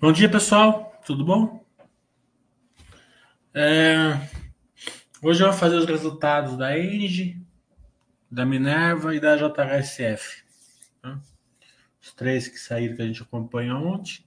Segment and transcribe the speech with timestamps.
[0.00, 0.98] Bom dia, pessoal.
[1.04, 1.62] Tudo bom?
[3.52, 4.18] É,
[5.22, 7.36] Hoje eu vou fazer os resultados da Engie,
[8.30, 10.42] da Minerva e da JHSF.
[11.02, 11.20] tá?
[12.00, 14.24] Os três que saíram que a gente acompanhou ontem.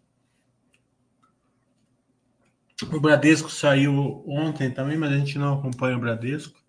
[2.92, 6.62] O Bradesco saiu ontem também, mas a gente não acompanha o Bradesco.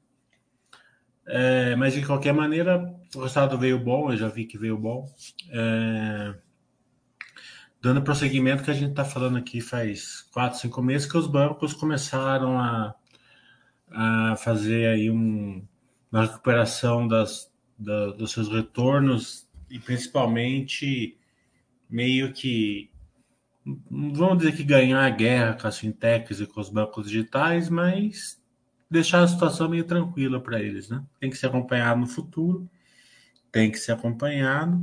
[1.26, 2.82] É, mas de qualquer maneira,
[3.14, 5.06] o resultado veio bom, eu já vi que veio bom.
[5.50, 6.43] É,
[7.84, 11.74] dando prosseguimento que a gente está falando aqui faz quatro, cinco meses que os bancos
[11.74, 12.94] começaram a,
[13.90, 15.62] a fazer aí um,
[16.10, 21.18] uma recuperação das, da- dos seus retornos e principalmente
[21.90, 22.90] meio que
[23.90, 28.42] vamos dizer que ganhar a guerra com as fintechs e com os bancos digitais, mas
[28.90, 31.04] deixar a situação meio tranquila para eles, né?
[31.20, 32.66] Tem que ser acompanhado no futuro,
[33.52, 34.82] tem que ser acompanhado,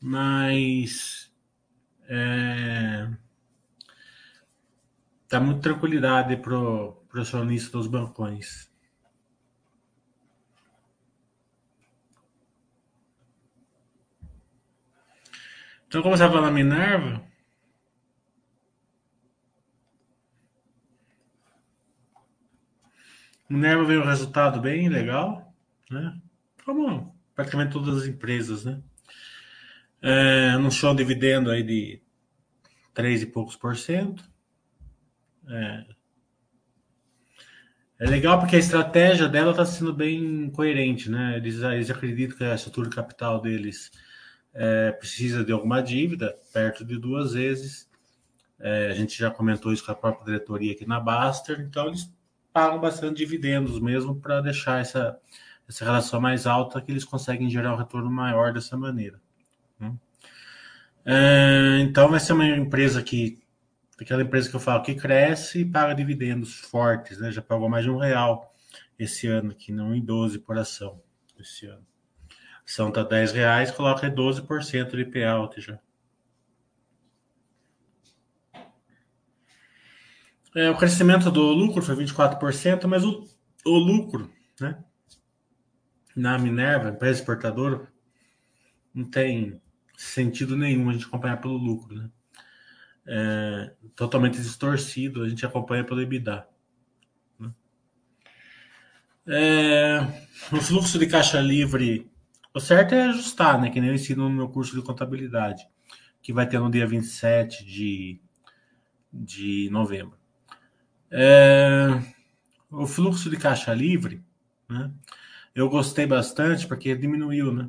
[0.00, 1.29] mas
[2.12, 3.08] é,
[5.28, 8.68] tá muito tranquilidade pro, pro acionista dos bancões.
[15.86, 17.24] Então, como você estava na Minerva,
[23.48, 25.52] Minerva veio um resultado bem legal,
[25.88, 26.20] né?
[26.64, 28.82] Como praticamente todas as empresas, né?
[30.02, 32.00] É, anunciou um dividendo aí de
[32.94, 34.24] 3 e poucos por cento.
[37.98, 41.36] É legal porque a estratégia dela está sendo bem coerente, né?
[41.36, 43.90] Eles, eles acreditam que a estrutura de capital deles
[44.54, 47.86] é, precisa de alguma dívida, perto de duas vezes.
[48.58, 52.10] É, a gente já comentou isso com a própria diretoria aqui na Baster, então eles
[52.52, 55.18] pagam bastante dividendos mesmo para deixar essa,
[55.68, 59.20] essa relação mais alta, que eles conseguem gerar um retorno maior dessa maneira.
[59.80, 59.94] Né?
[61.04, 63.42] É, então vai ser uma empresa que
[64.00, 67.30] aquela empresa que eu falo que cresce e paga dividendos fortes, né?
[67.32, 68.54] Já pagou mais de um real
[68.98, 71.02] esse ano, que não em 12 por ação
[71.38, 71.86] esse ano.
[72.30, 75.78] A ação tá 10 reais, coloca 12% de payout já.
[80.54, 83.24] É, o crescimento do lucro foi 24%, mas o,
[83.64, 84.30] o lucro,
[84.60, 84.82] né?
[86.14, 87.86] Na Minerva, empresa exportadora,
[88.92, 89.60] não tem
[90.00, 92.10] sentido nenhum a gente acompanhar pelo lucro, né?
[93.06, 96.46] É, totalmente distorcido, a gente acompanha pelo EBITDA.
[97.38, 97.52] né?
[99.26, 100.00] É,
[100.52, 102.10] o fluxo de caixa livre,
[102.54, 103.70] o certo é ajustar, né?
[103.70, 105.66] Que nem eu ensino no meu curso de contabilidade,
[106.22, 108.20] que vai ter no dia 27 de,
[109.12, 110.18] de novembro.
[111.10, 111.88] É,
[112.70, 114.22] o fluxo de caixa livre,
[114.68, 114.90] né?
[115.54, 117.68] Eu gostei bastante porque diminuiu, né?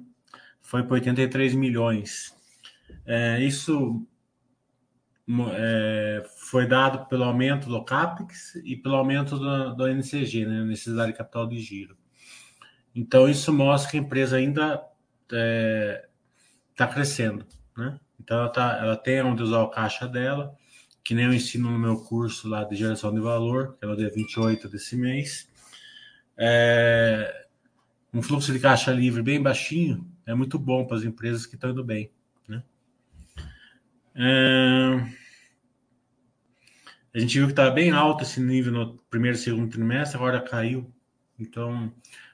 [0.61, 2.35] Foi para 83 milhões.
[3.05, 4.05] É, isso
[5.53, 10.63] é, foi dado pelo aumento do CAPEX e pelo aumento do, do NCG, né?
[10.63, 11.97] Necessidade de capital de giro.
[12.93, 14.83] Então, isso mostra que a empresa ainda
[16.71, 17.45] está crescendo,
[17.77, 17.97] né?
[18.19, 20.53] Então, ela, tá, ela tem onde usar o caixa dela,
[21.03, 23.95] que nem eu ensino no meu curso lá de geração de valor, que é no
[23.95, 25.49] dia 28 desse mês.
[26.37, 27.40] É,
[28.13, 31.71] um fluxo de caixa livre bem baixinho é muito bom para as empresas que estão
[31.71, 32.11] indo bem,
[32.47, 32.63] né?
[34.15, 35.07] É,
[37.13, 40.41] a gente viu que estava bem alto esse nível no primeiro e segundo trimestre, agora
[40.41, 40.91] caiu.
[41.39, 41.91] Então,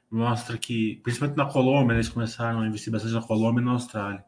[0.10, 4.24] mostra que, principalmente na Colômbia, eles começaram a investir bastante na Colômbia e na Austrália.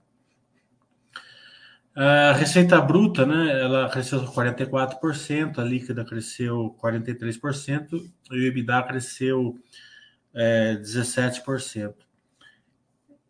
[1.96, 9.60] A receita bruta, né, ela cresceu 44%, a líquida cresceu 43% e o EBITDA cresceu
[10.40, 11.94] é, 17%.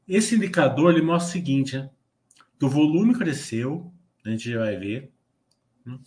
[0.08, 1.90] Esse indicador ele mostra o seguinte, né,
[2.60, 3.92] que o volume cresceu,
[4.24, 5.12] a gente vai ver,
[5.84, 5.98] né,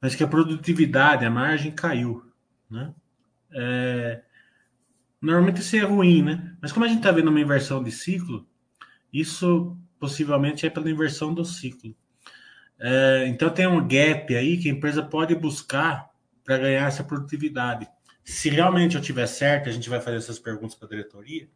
[0.00, 2.30] mas que a produtividade, a margem caiu.
[2.70, 2.92] Né?
[3.52, 4.22] É,
[5.20, 6.56] normalmente isso é ruim, né?
[6.60, 8.46] Mas como a gente está vendo uma inversão de ciclo,
[9.12, 11.96] isso possivelmente é pela inversão do ciclo.
[12.78, 16.10] É, então tem um gap aí que a empresa pode buscar
[16.44, 17.88] para ganhar essa produtividade.
[18.28, 21.48] Se realmente eu tiver certo, a gente vai fazer essas perguntas para a diretoria.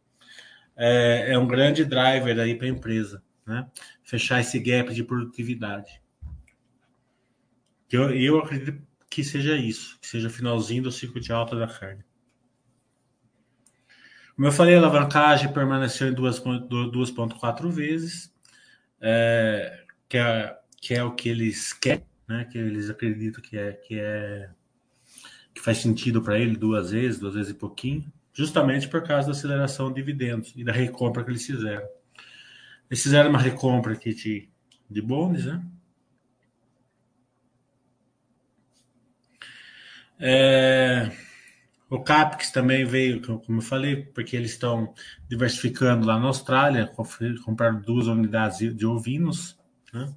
[0.75, 3.69] É, é um grande driver aí para a empresa, né?
[4.01, 6.01] Fechar esse gap de produtividade.
[7.91, 12.03] Eu, eu acredito que seja isso, que seja finalzinho do ciclo de alta da carne.
[14.35, 18.33] Como eu falei, a alavancagem permaneceu em 2,4 vezes,
[18.99, 22.45] é, que, é, que é o que eles querem, né?
[22.45, 24.49] que eles acreditam que é que, é,
[25.53, 29.31] que faz sentido para ele duas vezes, duas vezes e pouquinho, justamente por causa da
[29.31, 31.87] aceleração de dividendos e da recompra que eles fizeram.
[32.89, 34.49] Eles fizeram uma recompra aqui de,
[34.89, 35.63] de bônus, né?
[40.19, 41.11] É,
[41.89, 44.93] o Capix também veio, como eu falei, porque eles estão
[45.27, 46.91] diversificando lá na Austrália,
[47.43, 49.59] compraram duas unidades de ovinos,
[49.93, 50.13] né?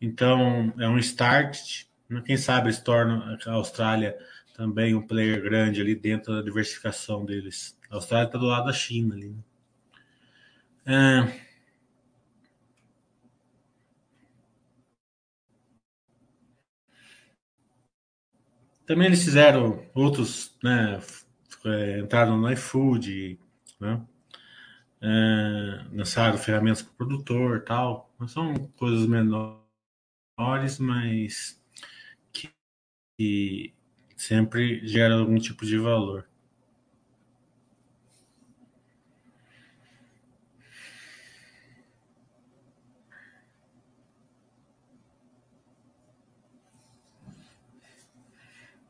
[0.00, 1.86] Então é um start.
[2.08, 2.22] Né?
[2.24, 4.16] Quem sabe eles tornam a Austrália
[4.56, 7.78] também um player grande ali dentro da diversificação deles.
[7.90, 9.34] A Austrália está do lado da China ali.
[10.84, 11.32] Né?
[11.32, 11.46] É,
[18.86, 21.00] Também eles fizeram outros, né?
[21.64, 23.38] É, entraram no iFood,
[23.80, 24.06] né?
[25.02, 28.14] É, lançaram ferramentas para o produtor tal.
[28.28, 31.60] São coisas menores, mas
[32.32, 32.50] que,
[33.18, 33.75] que
[34.16, 36.26] sempre geram algum tipo de valor.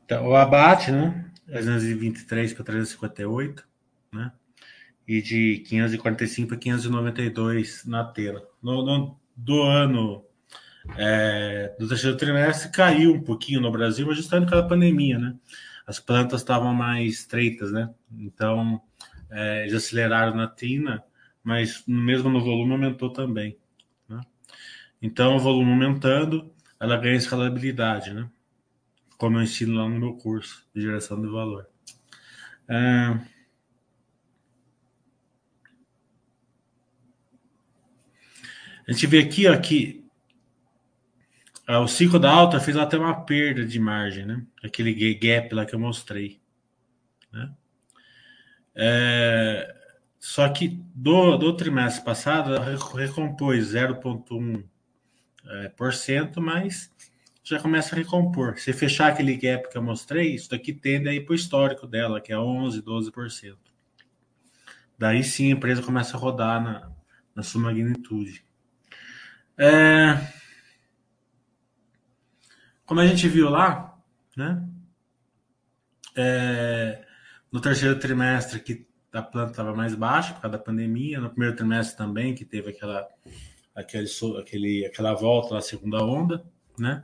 [0.05, 1.29] Então, o abate, né?
[1.47, 3.67] 323 para 358,
[4.13, 4.33] né?
[5.07, 8.49] E de 545 para 592 na tela.
[8.63, 10.26] No, no, do ano
[10.97, 15.35] é, do terceiro trimestre caiu um pouquinho no Brasil, mas justamente com a pandemia, né?
[15.87, 17.91] As plantas estavam mais estreitas, né?
[18.19, 18.81] Então,
[19.31, 21.05] é, eles aceleraram na tina,
[21.43, 23.57] mas mesmo no volume aumentou também.
[24.09, 24.21] Né?
[25.01, 28.29] Então, o volume aumentando, ela ganha escalabilidade, né?
[29.17, 31.67] como eu ensino lá no meu curso de geração de valor.
[32.69, 33.19] É...
[38.89, 40.06] A gente vê aqui, ó, que
[41.69, 44.43] o ciclo da alta fez até uma perda de margem, né?
[44.63, 46.41] Aquele gap lá que eu mostrei.
[47.33, 47.53] Né?
[48.75, 49.75] É...
[50.19, 52.59] Só que do, do trimestre passado
[52.95, 54.65] recompôs 0,1%,
[55.49, 56.91] é, por cento, mas
[57.45, 58.59] já começa a recompor.
[58.59, 61.87] Se fechar aquele gap que eu mostrei, isso daqui tende a ir para o histórico
[61.87, 63.57] dela, que é 11%, 12%.
[64.99, 66.91] Daí sim a empresa começa a rodar na,
[67.35, 68.45] na sua magnitude.
[69.57, 70.19] É...
[72.87, 73.99] Como a gente viu lá,
[74.37, 74.67] né?
[76.17, 77.05] É...
[77.53, 81.57] No terceiro trimestre que a planta estava mais baixa por causa da pandemia, no primeiro
[81.57, 83.07] trimestre também, que teve aquela,
[83.75, 86.45] aquele, aquele, aquela volta na segunda onda
[86.79, 87.03] né?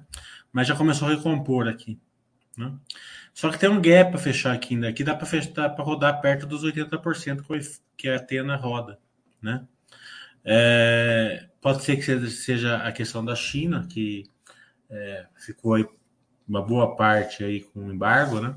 [0.53, 1.99] Mas já começou a recompor aqui,
[2.57, 2.73] né?
[3.33, 4.89] Só que tem um gap para fechar aqui ainda.
[4.89, 8.99] Aqui dá para fechar para rodar perto dos 80% que a Atena roda,
[9.41, 9.67] né?
[10.45, 14.25] É, pode ser que seja a questão da China, que
[14.93, 15.85] é, ficou aí
[16.49, 18.55] uma boa parte aí com embargo, né?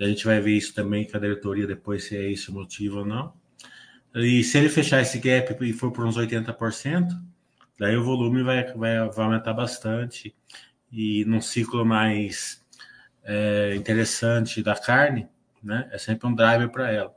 [0.00, 3.00] A gente vai ver isso também com a diretoria depois, se é esse o motivo
[3.00, 3.32] ou não.
[4.14, 7.08] E se ele fechar esse gap e for por uns 80%,
[7.78, 10.34] Daí o volume vai, vai, vai aumentar bastante
[10.90, 12.60] e num ciclo mais
[13.22, 15.28] é, interessante da carne,
[15.62, 15.88] né?
[15.92, 17.14] É sempre um driver para ela.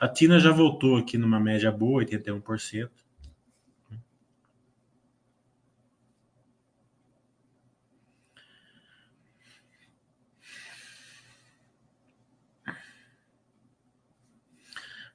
[0.00, 2.90] A Tina já voltou aqui numa média boa, 81%.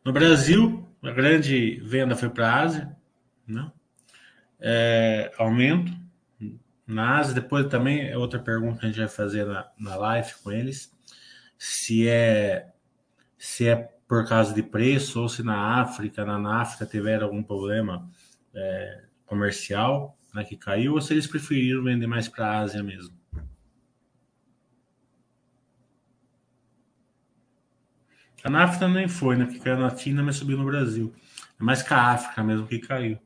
[0.06, 2.96] No Brasil, a grande venda foi para a Ásia,
[3.48, 3.72] né?
[4.60, 5.92] é, aumento
[6.86, 7.34] na Ásia.
[7.34, 10.92] Depois também é outra pergunta que a gente vai fazer na, na live com eles.
[11.58, 12.68] Se é,
[13.36, 13.76] se é
[14.08, 18.08] por causa de preço ou se na África, na, África, tiveram algum problema
[18.54, 23.15] é, comercial né, que caiu ou se eles preferiram vender mais para a Ásia mesmo.
[28.46, 29.48] A NAFTA nem foi, né?
[29.48, 31.12] Que caiu na China, mas subiu no Brasil.
[31.60, 33.20] É mais que a África mesmo que caiu.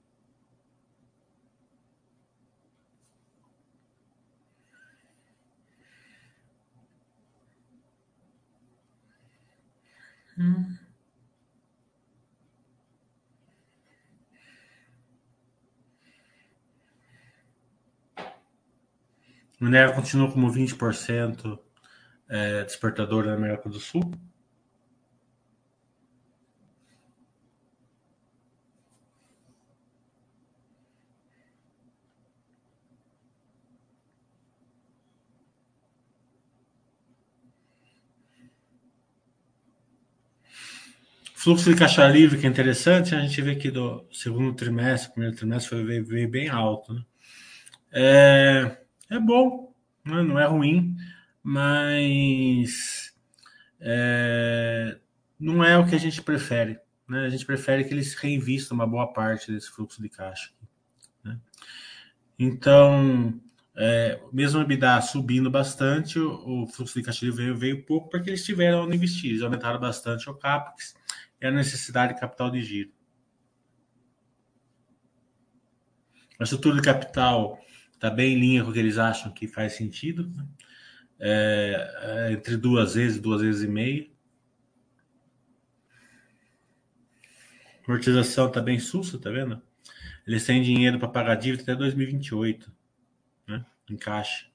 [10.37, 10.77] Hum.
[19.59, 21.59] Minério continua como 20%
[22.29, 24.13] é, despertador da América do Sul.
[41.39, 45.37] Fluxo de caixa livre, que é interessante, a gente vê que do segundo trimestre, primeiro
[45.37, 46.93] trimestre, foi, veio, veio bem alto.
[46.93, 47.01] Né?
[47.93, 48.77] É,
[49.09, 50.21] é bom, né?
[50.21, 50.97] não é ruim,
[51.41, 53.15] mas
[53.79, 54.99] é,
[55.39, 56.77] não é o que a gente prefere.
[57.07, 57.25] Né?
[57.25, 60.51] A gente prefere que eles reinvistam uma boa parte desse fluxo de caixa.
[61.23, 61.39] Né?
[62.37, 63.39] Então,
[63.77, 68.29] é, mesmo a EBITDA subindo bastante, o, o, fluxo de caixa veio, veio pouco porque
[68.29, 70.98] eles tiveram onde investir, eles aumentaram bastante o CAPEX
[71.41, 72.91] e a necessidade de capital de giro.
[76.39, 77.59] A estrutura de capital
[77.93, 80.47] está bem em linha com o que eles acham que faz sentido, né?
[81.19, 84.07] é, é, entre duas vezes, duas vezes e meia.
[87.85, 89.61] Amortização está bem sussa, tá vendo?
[90.25, 92.71] Eles têm dinheiro para pagar dívida até 2028
[93.47, 93.65] né?
[93.89, 94.48] em caixa.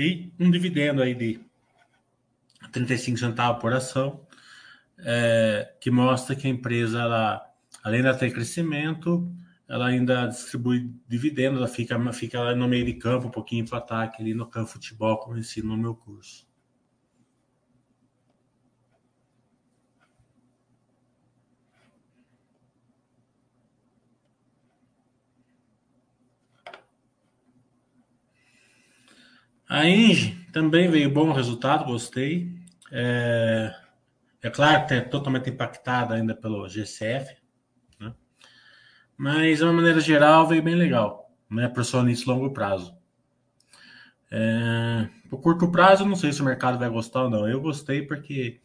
[0.00, 1.38] E um dividendo aí de
[2.72, 4.26] 35 centavos por ação,
[4.96, 7.46] é, que mostra que a empresa, ela,
[7.84, 9.30] além de ter crescimento,
[9.68, 14.22] ela ainda distribui dividendos, ela fica, fica no meio de campo, um pouquinho para ataque
[14.22, 16.48] ali no campo futebol, como eu ensino no meu curso.
[29.70, 32.52] A Engie também veio bom resultado, gostei.
[32.90, 33.72] É,
[34.42, 37.36] é claro que é totalmente impactada ainda pelo GCF,
[38.00, 38.12] né?
[39.16, 41.68] mas de uma maneira geral veio bem legal, né?
[41.68, 42.98] Para o nisso longo prazo.
[44.28, 47.48] É, por curto prazo, não sei se o mercado vai gostar ou não.
[47.48, 48.58] Eu gostei porque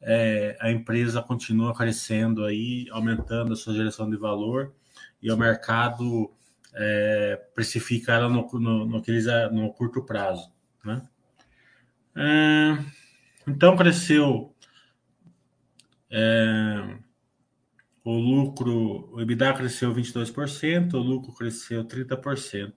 [0.00, 4.74] é, a empresa continua crescendo aí, aumentando a sua geração de valor
[5.22, 6.32] e o mercado
[6.74, 7.40] é,
[8.08, 9.02] ela no, no, no,
[9.52, 10.52] no curto prazo.
[10.84, 11.02] Né?
[12.16, 12.84] É,
[13.46, 14.54] então cresceu
[16.10, 16.98] é,
[18.04, 22.72] o lucro, o EBITDA cresceu 22%, o lucro cresceu 30%.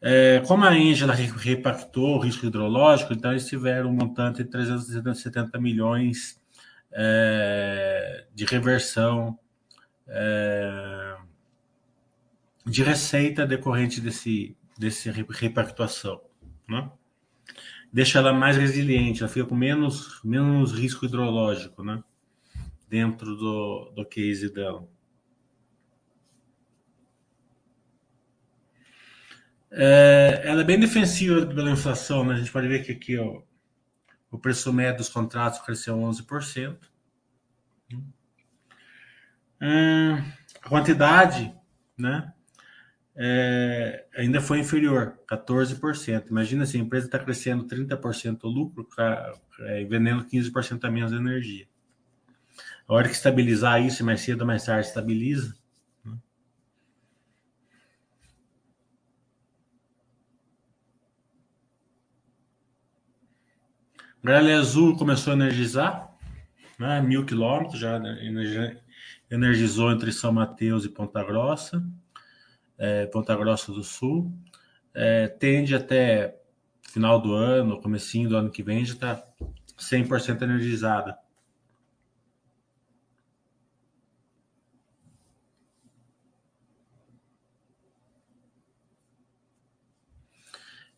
[0.00, 5.58] É, como a Angela repactou o risco hidrológico, então eles tiveram um montante de 370
[5.58, 6.40] milhões
[6.92, 9.38] é, de reversão
[10.06, 11.13] é,
[12.64, 16.20] de receita decorrente desse, desse repactuação.
[16.68, 16.90] Né?
[17.92, 22.02] Deixa ela mais resiliente, ela fica com menos, menos risco hidrológico né?
[22.88, 24.88] dentro do, do case dela.
[29.76, 32.34] É, ela é bem defensiva pela inflação, né?
[32.34, 33.42] A gente pode ver que aqui ó,
[34.30, 36.78] o preço médio dos contratos cresceu 11%.
[39.60, 40.14] Hum,
[40.62, 41.52] a quantidade,
[41.98, 42.32] né?
[43.16, 46.28] É, ainda foi inferior, 14%.
[46.30, 48.86] Imagina se a empresa está crescendo 30% o lucro
[49.60, 51.66] é, vendendo 15% a menos de energia.
[52.88, 55.56] A hora que estabilizar isso, mais cedo ou mais tarde estabiliza.
[56.04, 56.18] Né?
[64.22, 66.12] Gralha Azul começou a energizar,
[66.78, 68.00] né, mil quilômetros, já
[69.30, 71.82] energizou entre São Mateus e Ponta Grossa
[72.78, 74.32] é, Ponta Grossa do Sul,
[74.94, 76.40] é, tende até
[76.82, 79.24] final do ano, comecinho do ano que vem, já está
[79.78, 81.18] 100% energizada.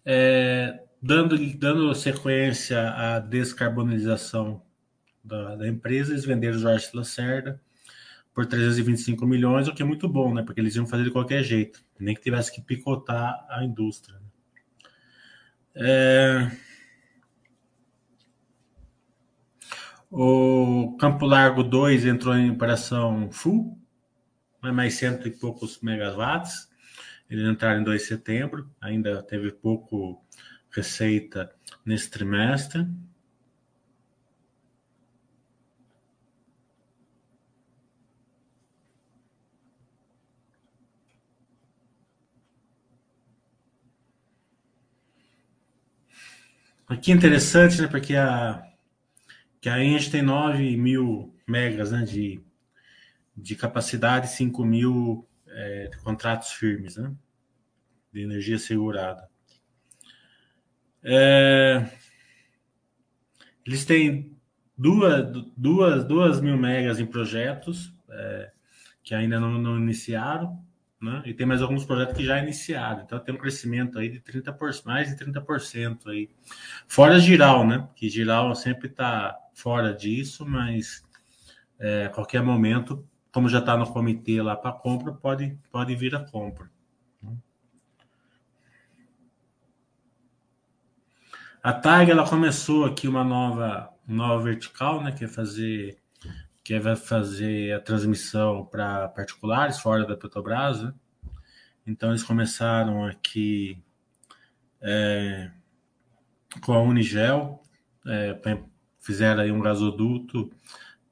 [0.05, 4.63] É, dando, dando sequência à descarbonização
[5.25, 7.61] da, da empresa, eles venderam Jorge Lacerda,
[8.37, 10.43] por 325 milhões, o que é muito bom, né?
[10.43, 14.21] Porque eles iam fazer de qualquer jeito, nem que tivesse que picotar a indústria.
[15.75, 16.51] É...
[20.11, 23.81] O Campo Largo 2 entrou em operação full,
[24.63, 24.71] né?
[24.71, 26.69] mais cento e poucos megawatts.
[27.31, 30.23] Eles entraram em 2 de setembro, ainda teve pouco
[30.71, 31.51] receita
[31.87, 32.87] nesse trimestre.
[46.89, 47.89] Aqui é interessante, né?
[47.89, 48.63] Porque a,
[49.61, 52.41] que a Engie tem 9 mil megas né, de,
[53.37, 57.13] de capacidade, 5 mil é, contratos firmes, né?
[58.13, 59.29] De energia segurada.
[61.03, 61.91] É,
[63.67, 64.37] eles têm
[64.79, 65.27] duas,
[65.57, 68.53] duas, duas mil megas em projetos é,
[69.03, 70.65] que ainda não, não iniciaram
[71.01, 71.23] né?
[71.27, 73.03] E tem mais alguns projetos que já iniciaram.
[73.03, 76.31] Então tem um crescimento aí de 30%, mais de 30% aí.
[76.87, 77.89] Fora Giral, né?
[77.95, 81.05] Que Giral sempre está fora disso, mas
[81.79, 86.21] é, qualquer momento, como já está no comitê lá para compra, pode, pode vir a
[86.21, 86.71] compra.
[91.63, 95.11] A TAG ela começou aqui uma nova, nova vertical, né?
[95.11, 95.99] Que é fazer
[96.67, 100.83] que vai fazer a transmissão para particulares fora da Petrobras.
[100.83, 100.93] Né?
[101.87, 103.81] Então, eles começaram aqui
[104.81, 105.53] é,
[106.61, 107.63] com a Unigel,
[108.05, 108.37] é,
[108.99, 110.51] fizeram aí um gasoduto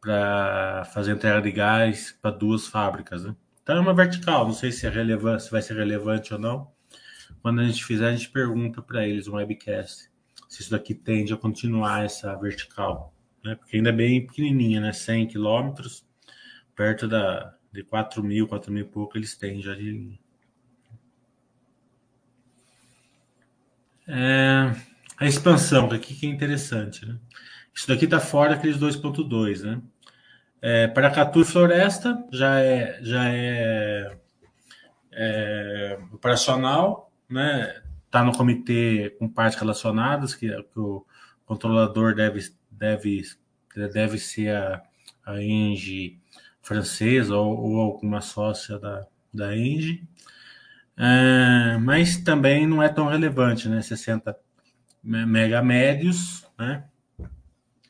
[0.01, 3.25] para fazer entrega de gás para duas fábricas.
[3.25, 3.37] Né?
[3.63, 6.73] Então, é uma vertical, não sei se, é relevante, se vai ser relevante ou não.
[7.43, 10.13] Quando a gente fizer, a gente pergunta para eles um webcast
[10.49, 13.14] se isso daqui tende a continuar essa vertical,
[13.45, 13.55] né?
[13.55, 14.93] Porque ainda é bem pequenininha, né?
[14.93, 16.05] 100 quilômetros,
[16.75, 20.19] perto da, de 4 mil, 4 mil e pouco, eles têm já de linha.
[24.07, 24.75] É,
[25.19, 27.19] a expansão, aqui que é interessante, né?
[27.75, 29.83] Isso daqui está fora daqueles 2.2, né?
[30.63, 34.17] É, Paracatu e Floresta já é, já é,
[35.13, 37.83] é operacional, né?
[38.07, 41.05] Está no comitê com partes relacionadas, que, que, o
[41.45, 42.41] controlador deve,
[42.85, 43.23] deve,
[43.93, 44.83] deve ser a,
[45.25, 46.21] a Engie
[46.63, 50.07] francesa ou, ou alguma sócia da, da Engie.
[50.97, 53.81] É, mas também não é tão relevante, né?
[53.81, 54.37] 60
[55.03, 56.89] mega médios, né?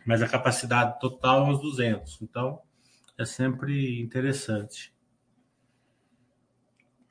[0.06, 2.22] Mas a capacidade total é uns 200.
[2.22, 2.60] Então,
[3.18, 4.92] é sempre interessante.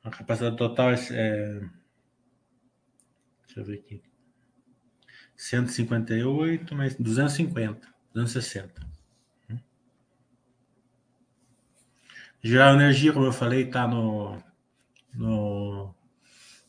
[0.02, 1.60] A capacidade total é, é
[3.46, 4.13] deixa eu ver aqui.
[5.36, 8.94] 158 mais 250, 260.
[12.42, 14.42] Geral Energia, como eu falei, está no
[15.14, 15.94] no,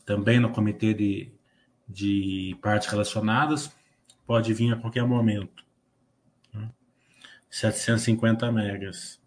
[0.04, 1.32] também no comitê de,
[1.88, 3.70] de partes relacionadas,
[4.26, 5.64] pode vir a qualquer momento.
[6.52, 6.70] Né?
[7.50, 9.20] 750 megas.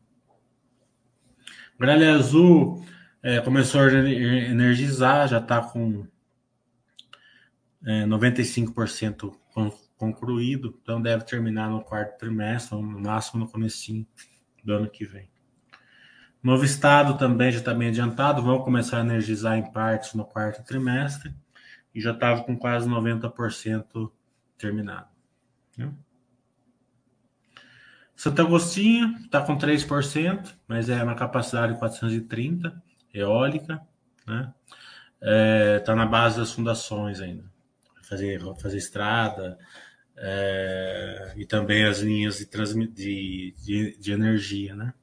[1.77, 2.85] Gralha Azul
[3.21, 6.05] é, começou a energizar, já está com
[7.85, 9.35] é, 95%
[9.97, 14.05] concluído, então deve terminar no quarto trimestre, no máximo no começo
[14.63, 15.29] do ano que vem.
[16.41, 20.63] Novo Estado também já está bem adiantado, vão começar a energizar em partes no quarto
[20.63, 21.33] trimestre
[21.93, 24.09] e já estava com quase 90%
[24.57, 25.09] terminado.
[25.77, 25.91] Né?
[28.15, 32.81] Santo Agostinho está com 3%, mas é uma capacidade de 430,
[33.13, 33.81] eólica,
[34.27, 34.53] né?
[35.77, 37.43] Está é, na base das fundações ainda.
[38.09, 39.57] Fazer, fazer estrada
[40.17, 42.45] é, e também as linhas de,
[42.87, 44.93] de, de, de energia, né?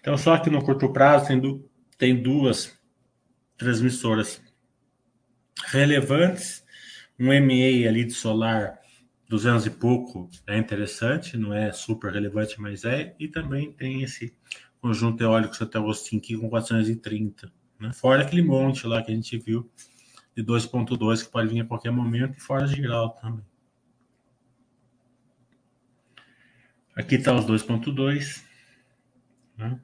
[0.00, 2.78] Então, só que no curto prazo tem, du tem duas
[3.56, 4.42] transmissoras
[5.66, 6.62] relevantes.
[7.18, 8.78] Um MA ali de solar
[9.28, 13.14] 200 e pouco é interessante, não é super relevante, mas é.
[13.18, 14.36] E também tem esse
[14.80, 17.50] conjunto eólico Santo Agostinho aqui com 430.
[17.78, 17.92] Né?
[17.92, 19.70] Fora aquele monte lá que a gente viu
[20.36, 23.44] de 2.2 que pode vir a qualquer momento e fora geral também.
[26.96, 28.42] Aqui está os 2.2.
[29.56, 29.80] Né?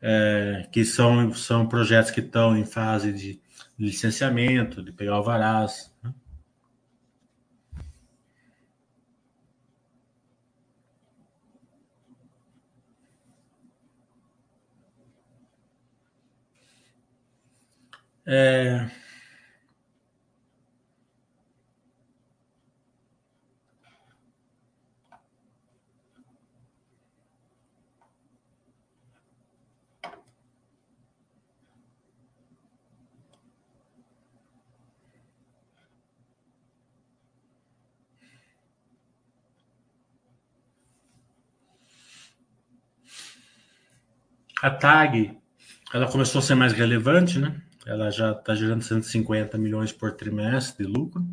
[0.00, 3.40] é, que são, são projetos que estão em fase de
[3.78, 5.94] licenciamento, de pegar alvarás.
[6.02, 6.12] Né?
[18.26, 18.86] É,
[44.62, 45.38] A TAG,
[45.94, 47.62] ela começou a ser mais relevante, né?
[47.86, 51.26] Ela já está gerando 150 milhões por trimestre de lucro.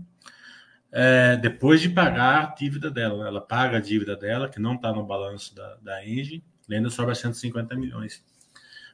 [0.91, 4.93] É, depois de pagar a dívida dela, ela paga a dívida dela, que não está
[4.93, 8.23] no balanço da, da Engie, ainda sobra 150 milhões.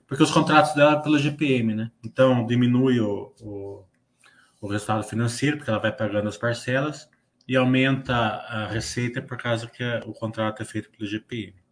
[0.08, 1.92] Porque os contratos dela é pelo GPM, né?
[2.04, 3.86] Então diminui o, o,
[4.62, 7.10] o resultado financeiro, porque ela vai pagando as parcelas,
[7.48, 11.62] e aumenta a receita por causa que o contrato é feito pelo GPM.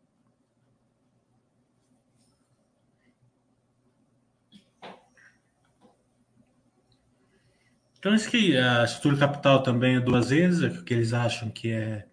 [8.02, 11.52] Então, isso que a estrutura capital também é duas vezes, é o que eles acham
[11.52, 12.08] que é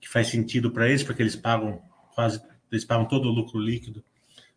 [0.00, 1.80] que faz sentido para eles, porque eles pagam
[2.12, 4.02] quase, eles pagam todo o lucro líquido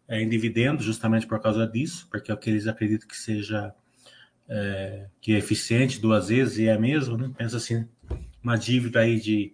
[0.08, 3.75] é, em dividendos, justamente por causa disso, porque é o que eles acreditam que seja
[4.49, 7.32] é, que é eficiente duas vezes e é mesmo, né?
[7.38, 7.88] Pensa assim,
[8.41, 9.54] uma dívida aí de,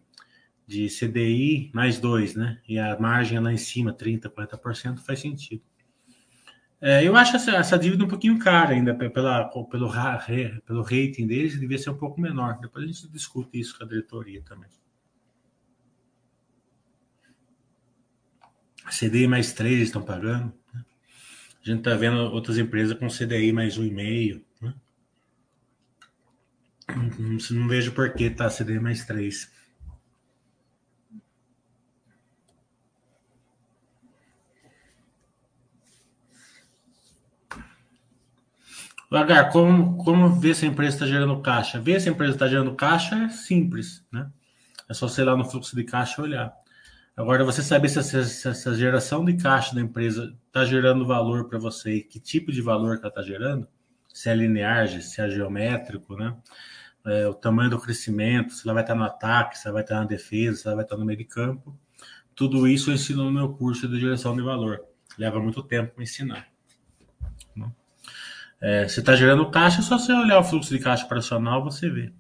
[0.66, 2.62] de CDI mais dois, né?
[2.66, 5.62] E a margem lá em cima, 30%, 40%, faz sentido.
[6.82, 9.92] É, eu acho essa, essa, dívida um pouquinho cara ainda pela, pelo,
[10.66, 12.58] pelo rating deles, devia ser um pouco menor.
[12.60, 14.70] Depois a gente discute isso com a diretoria também.
[18.90, 20.52] CDI mais 3 estão pagando.
[20.74, 20.84] Né?
[21.64, 24.44] A gente está vendo outras empresas com CDI mais 1,5.
[24.60, 24.74] Né?
[26.90, 29.52] Uhum, não, não vejo por que tá CDI mais 3.
[39.12, 41.78] Lagar, como, como ver se a empresa está gerando caixa?
[41.82, 44.32] Ver se a empresa está gerando caixa é simples, né?
[44.88, 46.54] É só você ir lá no fluxo de caixa olhar.
[47.16, 51.50] Agora, você saber se essa, se essa geração de caixa da empresa está gerando valor
[51.50, 53.68] para você e que tipo de valor que ela está gerando,
[54.14, 56.34] se é linear, se é geométrico, né?
[57.06, 60.00] É, o tamanho do crescimento, se ela vai estar no ataque, se ela vai estar
[60.00, 61.78] na defesa, se ela vai estar no meio de campo.
[62.34, 64.80] Tudo isso eu ensino no meu curso de geração de valor.
[65.18, 66.51] Leva muito tempo para ensinar.
[68.62, 72.14] É, está gerando caixa, só você olhar o fluxo de caixa operacional, você vê.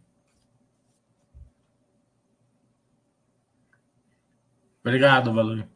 [4.83, 5.67] Obrigado, Valor.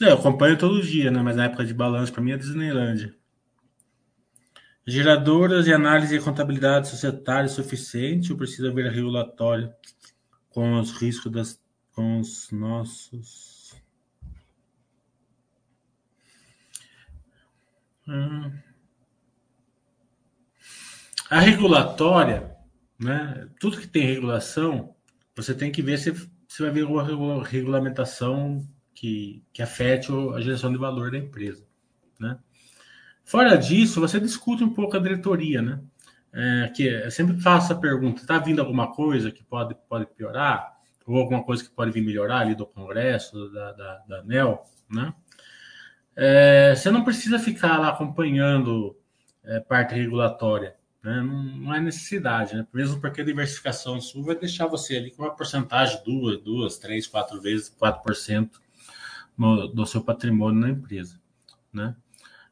[0.00, 1.20] É, eu acompanho todo dia, né?
[1.22, 3.14] Mas na época de balanço, para mim é Disneylandia.
[4.86, 9.74] Geradoras e análise de contabilidade societária suficiente ou precisa ver regulatório
[10.48, 11.60] com os riscos das,
[11.92, 13.74] com os nossos.
[18.08, 18.65] Hum.
[21.30, 22.56] A regulatória,
[22.98, 23.48] né?
[23.58, 24.94] Tudo que tem regulação,
[25.34, 26.12] você tem que ver se
[26.48, 31.66] você vai ver uma regulamentação que, que afete a geração de valor da empresa,
[32.18, 32.38] né?
[33.24, 35.80] Fora disso, você discute um pouco a diretoria, né?
[36.32, 40.76] É, que é, sempre faço a pergunta: está vindo alguma coisa que pode, pode piorar?
[41.06, 45.12] Ou alguma coisa que pode vir melhorar ali do Congresso, da, da, da ANEL, né?
[46.14, 48.96] É, você não precisa ficar lá acompanhando
[49.44, 50.76] é, parte regulatória.
[51.06, 51.22] Né?
[51.22, 52.66] Não, não é necessidade, né?
[52.74, 57.06] mesmo porque a diversificação sua vai deixar você ali com uma porcentagem duas, duas, três,
[57.06, 58.50] quatro vezes, 4%
[59.38, 61.20] no, do seu patrimônio na empresa.
[61.72, 61.94] Né?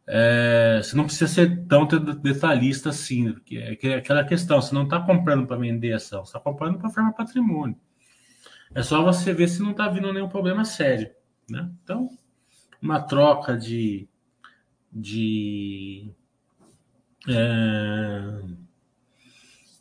[0.07, 4.85] É, você não precisa ser tão detalhista assim, porque é, é aquela questão, você não
[4.85, 7.77] está comprando para vender ação, você está comprando para formar patrimônio.
[8.73, 11.11] É só você ver se não está vindo nenhum problema sério.
[11.51, 11.69] Né?
[11.83, 12.09] Então,
[12.81, 14.09] uma troca de,
[14.93, 16.15] de
[17.29, 18.41] é,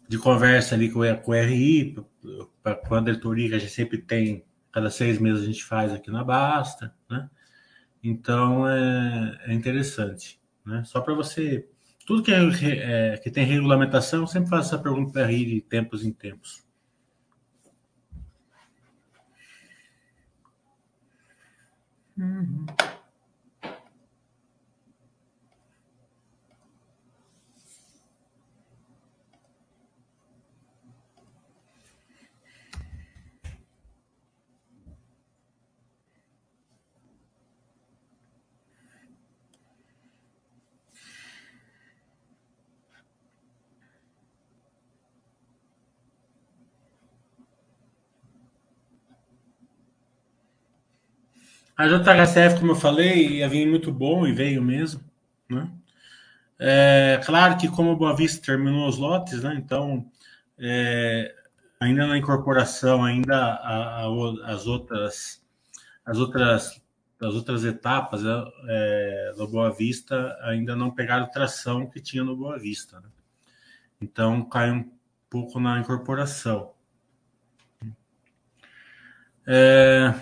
[0.08, 1.96] de conversa ali com, com o RI,
[2.88, 6.12] com a diretoria que a gente sempre tem, cada seis meses a gente faz aqui
[6.12, 7.30] na Basta, né?
[8.04, 10.84] Então é, é interessante, né?
[10.86, 11.68] Só para você.
[12.06, 15.62] Tudo que, é, é, que tem regulamentação, eu sempre faço essa pergunta para RI de
[15.62, 16.64] tempos em tempos.
[22.18, 22.66] Uhum.
[51.76, 55.04] A JHCF, como eu falei, ia vir muito bom e veio mesmo.
[55.50, 55.70] Né?
[56.60, 59.56] É, claro que como o Boa Vista terminou os lotes, né?
[59.58, 60.06] então
[60.58, 61.34] é,
[61.80, 65.44] ainda na incorporação, ainda a, a, as outras
[66.06, 66.82] as outras
[67.20, 72.36] as outras etapas né, é, do Boa Vista ainda não pegaram tração que tinha no
[72.36, 73.00] Boa Vista.
[73.00, 73.08] Né?
[74.02, 74.92] Então cai um
[75.30, 76.74] pouco na incorporação.
[79.48, 80.14] É,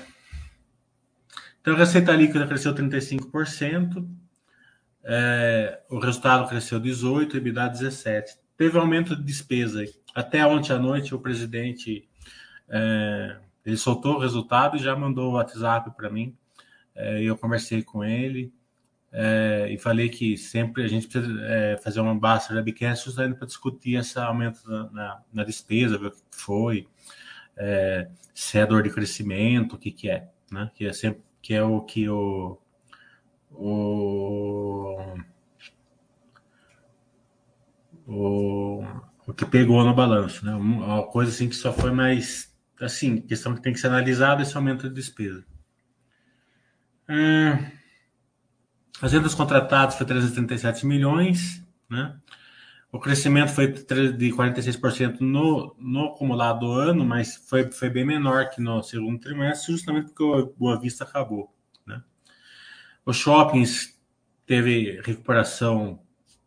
[1.61, 4.07] então, a receita líquida cresceu 35%,
[5.03, 8.23] é, o resultado cresceu 18%, EBITDA 17%.
[8.57, 9.83] Teve aumento de despesa.
[10.13, 12.07] Até ontem à noite, o presidente
[12.67, 16.35] é, ele soltou o resultado e já mandou o WhatsApp para mim.
[16.95, 18.51] É, eu conversei com ele
[19.11, 23.47] é, e falei que sempre a gente precisa é, fazer uma basta webcast justamente para
[23.47, 26.87] discutir esse aumento na, na, na, despesa, ver o que foi,
[27.55, 30.27] é, se é dor de crescimento, o que, que é.
[30.51, 30.69] Né?
[30.73, 32.57] Que é sempre que é o que o,
[33.51, 34.97] o,
[38.07, 38.85] o,
[39.27, 40.53] o que pegou no balanço, né?
[40.53, 44.55] Uma coisa assim que só foi mais assim, questão que tem que ser analisada esse
[44.55, 45.45] aumento de despesa.
[47.07, 47.71] É,
[49.01, 52.15] as vendas contratadas foi 337 milhões, né?
[52.91, 58.49] O crescimento foi de 46% no, no acumulado do ano, mas foi, foi bem menor
[58.49, 61.53] que no segundo trimestre, justamente porque o Boa Vista acabou.
[61.85, 62.03] Né?
[63.05, 63.97] Os shoppings
[64.45, 66.01] teve recuperação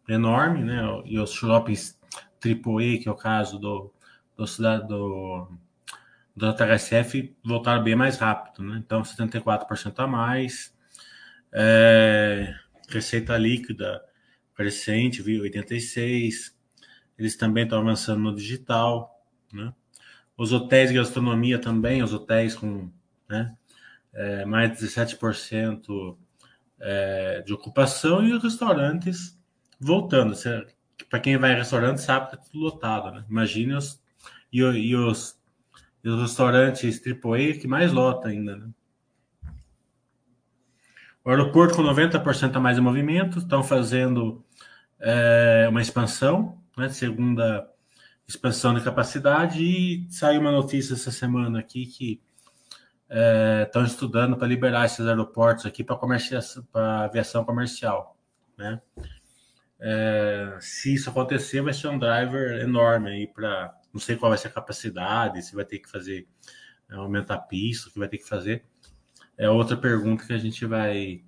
[0.07, 0.83] enorme, né?
[1.07, 1.99] E os shoppings
[2.45, 3.91] AAA, que é o caso do,
[4.37, 4.45] do,
[4.87, 5.49] do,
[6.37, 8.83] do JHSF voltaram bem mais rápido, né?
[8.85, 10.75] Então, 74% a mais.
[11.51, 12.55] É,
[12.91, 14.03] receita líquida
[14.55, 15.43] crescente, viu?
[15.43, 16.57] 86.
[17.19, 19.73] Eles também estão avançando no digital, né?
[20.37, 22.91] Os hotéis de gastronomia também, os hotéis com
[23.29, 23.55] né,
[24.13, 26.17] é, mais de 17%
[26.81, 29.39] é, de ocupação e os restaurantes
[29.79, 30.35] voltando.
[31.09, 33.25] Para quem vai em restaurante sabe que é tudo lotado, né?
[33.29, 34.03] Imagine os
[34.53, 35.39] e, e, os,
[36.03, 38.69] e os restaurantes AAA que mais lota ainda, né?
[41.25, 44.45] O aeroporto com 90% a mais de movimento, estão fazendo
[45.01, 47.67] é, uma expansão, né, segunda
[48.29, 52.23] expansão de capacidade, e saiu uma notícia essa semana aqui que
[53.65, 58.19] estão é, estudando para liberar esses aeroportos aqui para aviação comercial,
[58.59, 58.81] né?
[59.81, 63.75] É, se isso acontecer, vai ser um driver enorme aí para.
[63.93, 66.27] Não sei qual vai ser a capacidade, se vai ter que fazer
[66.91, 68.65] aumentar a pista, o que vai ter que fazer.
[69.37, 71.23] É outra pergunta que a gente vai,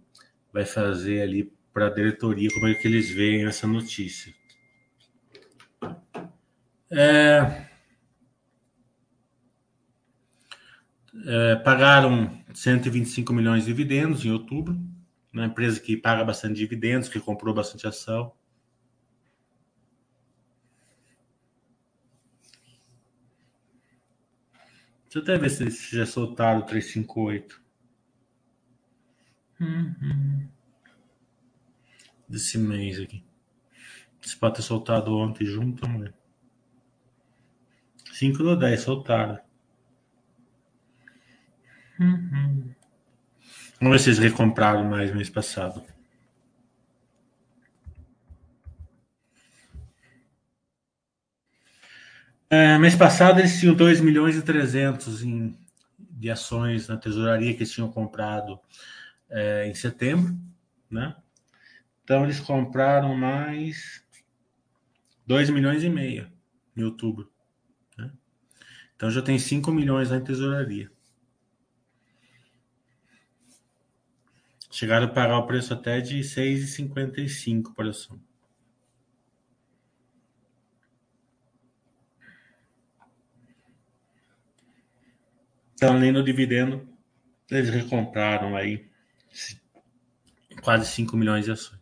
[0.52, 4.32] vai fazer ali para a diretoria, como é que eles veem essa notícia.
[6.90, 7.66] É,
[11.26, 14.78] é, pagaram 125 milhões de dividendos em outubro,
[15.32, 18.32] uma empresa que paga bastante dividendos, que comprou bastante ação.
[25.04, 27.65] Deixa eu até ver se, se já soltaram o 358.
[29.60, 30.48] Uhum.
[32.28, 33.24] Desse mês aqui.
[34.20, 36.14] Se pode ter soltado ontem junto, vamos ver.
[38.12, 39.38] 5 do 10 soltaram.
[42.00, 42.74] Uhum.
[43.80, 45.82] Vamos ver se eles recompraram mais mês passado.
[52.48, 55.58] É, mês passado eles tinham 2 milhões e 300 em,
[55.98, 58.58] de ações na tesouraria que eles tinham comprado
[59.30, 60.36] é, em setembro,
[60.90, 61.16] né?
[62.04, 64.04] Então eles compraram mais
[65.26, 66.30] 2 milhões e meio
[66.76, 67.30] em outubro.
[67.98, 68.12] Né?
[68.94, 70.90] Então já tem 5 milhões na tesouraria.
[74.70, 78.20] Chegaram a pagar o preço até de 6,55 por ação.
[85.74, 86.88] Então, além do dividendo,
[87.50, 88.88] eles recompraram aí
[90.62, 91.80] quase 5 milhões de ações.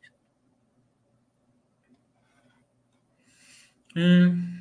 [3.97, 4.61] Hum.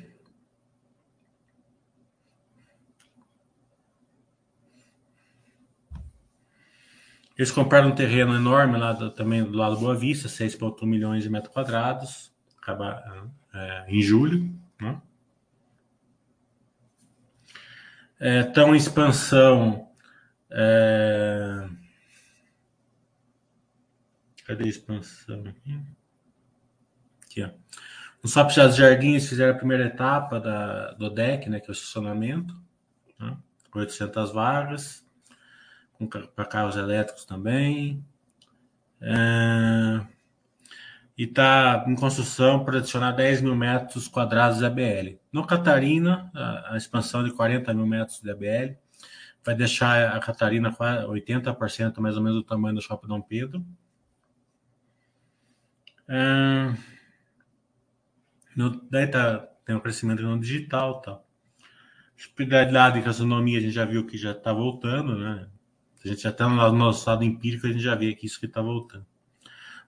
[7.36, 11.24] Eles compraram um terreno enorme lá do, também do lado do Boa Vista, 6,1 milhões
[11.24, 14.54] de metros quadrados, acaba, é, em julho.
[14.80, 15.00] Né?
[18.24, 19.88] é, em expansão.
[20.50, 21.68] É...
[24.44, 25.80] Cadê a expansão aqui?
[27.24, 27.50] Aqui, ó.
[28.22, 32.54] No Swap Jardins fizeram a primeira etapa da, do deck, né, que é o estacionamento,
[33.18, 33.36] né,
[33.70, 35.04] com 800 vagas,
[36.34, 38.02] para carros elétricos também.
[39.00, 40.06] É,
[41.16, 45.18] e está em construção para adicionar 10 mil metros quadrados de ABL.
[45.32, 48.74] No Catarina, a, a, expansão de 40 mil metros de ABL
[49.44, 53.64] vai deixar a Catarina 80% mais ou menos do tamanho do Shopping Dom Pedro.
[56.08, 56.74] É,
[58.56, 61.26] no, daí tá, tem um crescimento no digital tal.
[62.16, 65.48] Hospitalidade e gastronomia a gente já viu que já está voltando, né?
[66.04, 68.46] A gente já está no nosso estado empírico, a gente já vê que isso que
[68.46, 69.06] está voltando.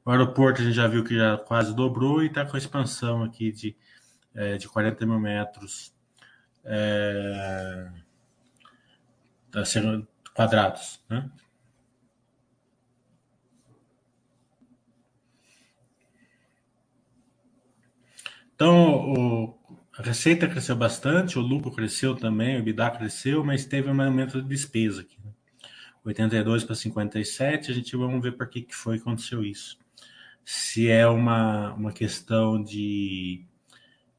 [0.05, 3.23] O aeroporto a gente já viu que já quase dobrou e está com a expansão
[3.23, 3.77] aqui de,
[4.35, 5.95] é, de 40 mil metros
[6.65, 7.91] é,
[10.35, 11.01] quadrados.
[11.09, 11.31] Né?
[18.57, 19.59] Então, o,
[19.97, 24.43] a receita cresceu bastante, o lucro cresceu também, o EBITDA cresceu, mas teve um aumento
[24.43, 25.17] de despesa aqui.
[25.25, 25.31] Né?
[26.05, 29.79] 82 para 57, a gente vamos ver para que, que foi que aconteceu isso
[30.47, 33.45] se é uma, uma questão de,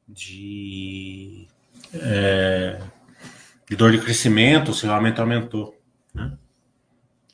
[0.06, 1.48] de,
[1.94, 2.82] é,
[3.66, 5.80] de dor de crescimento, se realmente aumentou.
[6.14, 6.36] Né?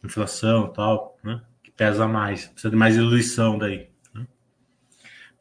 [0.04, 1.42] Inflação tal, né?
[1.60, 3.90] que pesa mais, precisa de mais diluição daí.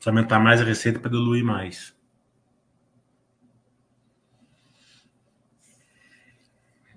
[0.03, 1.95] Precisa aumentar mais a receita para diluir mais.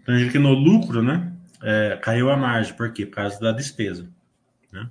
[0.03, 1.33] Então, a gente que no lucro, né?
[1.62, 3.07] É, caiu a margem, por quê?
[3.07, 4.12] Por causa da despesa.
[4.73, 4.90] Né?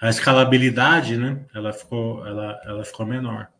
[0.00, 1.44] A escalabilidade, né?
[1.52, 3.50] Ela ficou, ela, ela ficou menor.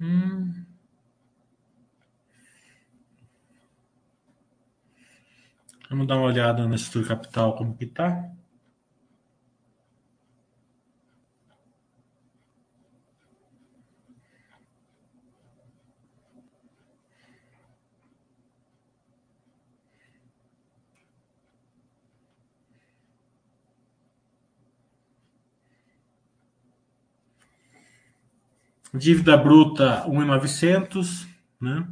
[0.00, 0.67] Hum.
[5.90, 8.30] Vamos dar uma olhada na estrutura capital como que está.
[28.92, 31.26] Dívida bruta 1,900,
[31.60, 31.86] né?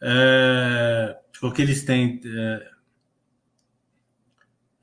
[0.00, 1.18] É,
[1.54, 2.20] que eles têm.
[2.24, 2.71] É,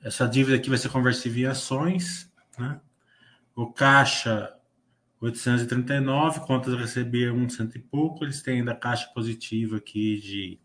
[0.10, 2.82] essa dívida aqui vai ser conversível em ações, né?
[3.56, 4.56] O caixa
[5.22, 10.60] 839, contas a receber um cento e pouco, eles têm ainda caixa positiva aqui de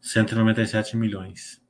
[0.00, 1.60] 197 milhões.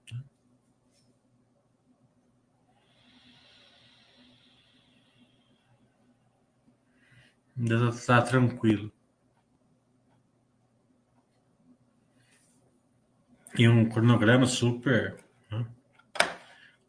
[7.57, 8.93] Ainda está tranquilo.
[13.59, 15.17] E um cronograma super,
[15.51, 15.67] né?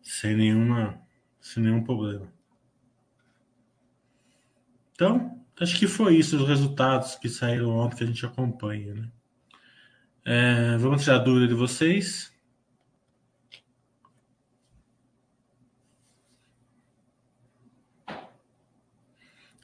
[0.08, 1.00] Sem nenhuma,
[1.41, 2.32] sem nenhum problema.
[4.93, 9.12] Então, acho que foi isso os resultados que saíram ontem que a gente acompanha, né?
[10.26, 12.34] É, vamos tirar a dúvida de vocês.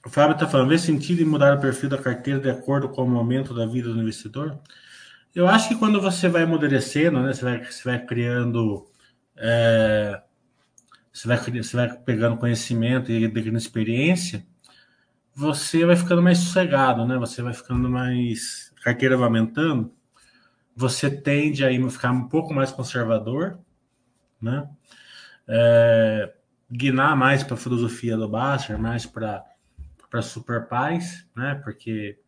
[0.05, 3.03] O Fábio está falando, vê sentido em mudar o perfil da carteira de acordo com
[3.03, 4.59] o momento da vida do investidor?
[5.33, 8.85] Eu acho que quando você vai amadurecendo, né, você, vai, você vai criando,
[9.37, 10.21] é,
[11.13, 14.45] você, vai, você vai pegando conhecimento e adquirindo experiência,
[15.35, 17.17] você vai ficando mais sossegado, né?
[17.17, 18.73] Você vai ficando mais.
[18.79, 19.93] A carteira vai aumentando,
[20.75, 23.59] você tende a ficar um pouco mais conservador,
[24.41, 24.67] né?
[25.47, 26.33] É,
[26.71, 29.45] guinar mais para a filosofia do Basser, mais para
[30.21, 31.55] super pais, né?
[31.63, 32.19] Porque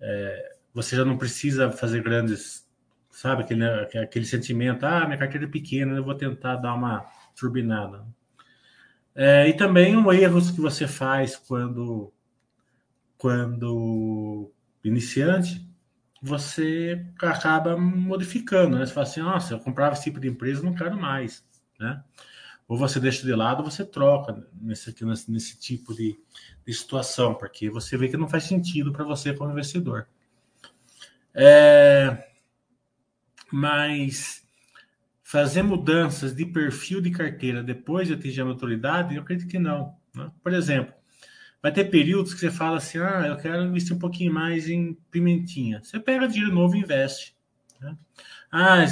[0.00, 2.66] é, você já não precisa fazer grandes,
[3.10, 3.64] sabe, aquele,
[3.98, 8.06] aquele sentimento, ah, minha carteira é pequena, eu vou tentar dar uma turbinada.
[9.20, 12.12] É, e também um erros que você faz quando,
[13.16, 14.48] quando
[14.84, 15.68] iniciante,
[16.22, 18.86] você acaba modificando, né?
[18.86, 21.44] Você fala assim, nossa, eu comprava esse tipo de empresa, não quero mais,
[21.80, 22.00] né?
[22.68, 26.20] ou você deixa de lado, ou você troca nesse, nesse, nesse tipo de,
[26.66, 30.06] de, situação, porque você vê que não faz sentido para você como investidor.
[31.34, 32.28] É,
[33.50, 34.46] mas
[35.28, 39.94] fazer mudanças de perfil de carteira depois de atingir a maturidade, eu acredito que não.
[40.14, 40.30] Né?
[40.42, 40.94] Por exemplo,
[41.62, 44.94] vai ter períodos que você fala assim: ah, eu quero investir um pouquinho mais em
[45.10, 45.82] pimentinha.
[45.82, 47.36] Você pega dinheiro novo e investe.
[47.78, 47.94] Né?
[48.50, 48.84] Ah,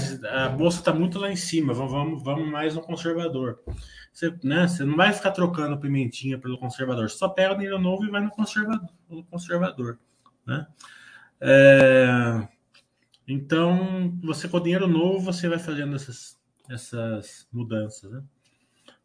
[0.45, 3.59] a bolsa está muito lá em cima, vamos, vamos mais no conservador.
[4.13, 7.79] Você, né, você não vai ficar trocando pimentinha pelo conservador, você só pega o dinheiro
[7.79, 8.91] novo e vai no conservador.
[9.09, 9.99] No conservador
[10.47, 10.67] né?
[11.41, 12.49] É,
[13.27, 16.39] então, você com dinheiro novo, você vai fazendo essas,
[16.71, 18.11] essas mudanças.
[18.11, 18.23] Né?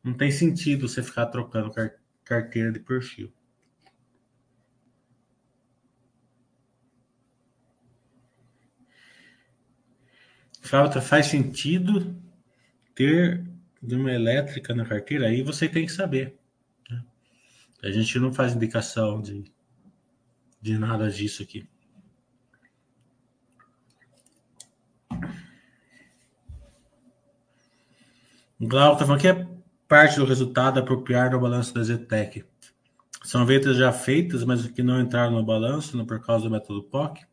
[0.04, 1.74] Não tem sentido você ficar trocando
[2.24, 3.34] carteira de perfil.
[10.62, 12.16] Falta, faz sentido
[12.94, 13.44] ter
[13.82, 15.28] uma elétrica na carteira?
[15.28, 16.38] Aí você tem que saber.
[16.90, 17.04] Né?
[17.84, 19.52] A gente não faz indicação de,
[20.62, 21.68] de nada disso aqui.
[28.68, 29.48] Glauco está falando que é
[29.88, 32.46] parte do resultado apropriar no balanço da Zetec.
[33.24, 37.26] São vendas já feitas, mas que não entraram no balanço por causa do método POC.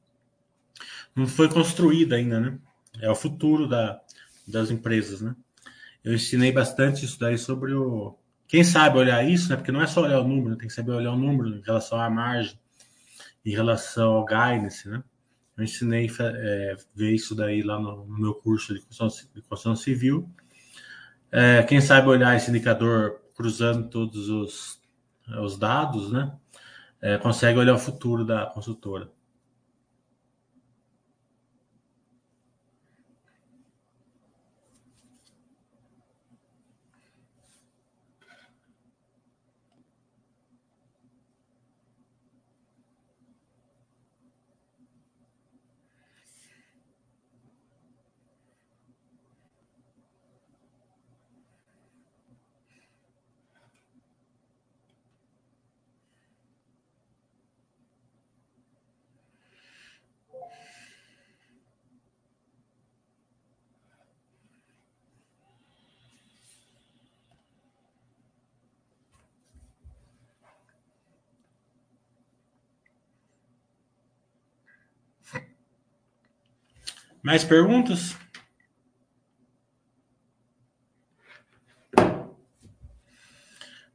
[1.14, 2.58] Não foi construída ainda, né?
[3.00, 4.00] é o futuro da,
[4.46, 5.34] das empresas, né?
[6.02, 8.16] Eu ensinei bastante isso daí sobre o.
[8.46, 9.56] Quem sabe olhar isso, né?
[9.56, 12.00] Porque não é só olhar o número, tem que saber olhar o número em relação
[12.00, 12.58] à margem,
[13.44, 15.02] em relação ao guidance, né?
[15.56, 19.76] Eu ensinei é, ver isso daí lá no, no meu curso de construção, de construção
[19.76, 20.28] civil.
[21.30, 24.80] É, quem sabe olhar esse indicador cruzando todos os,
[25.42, 26.32] os dados, né?
[27.00, 29.10] É, consegue olhar o futuro da consultora.
[77.22, 78.16] Mais perguntas?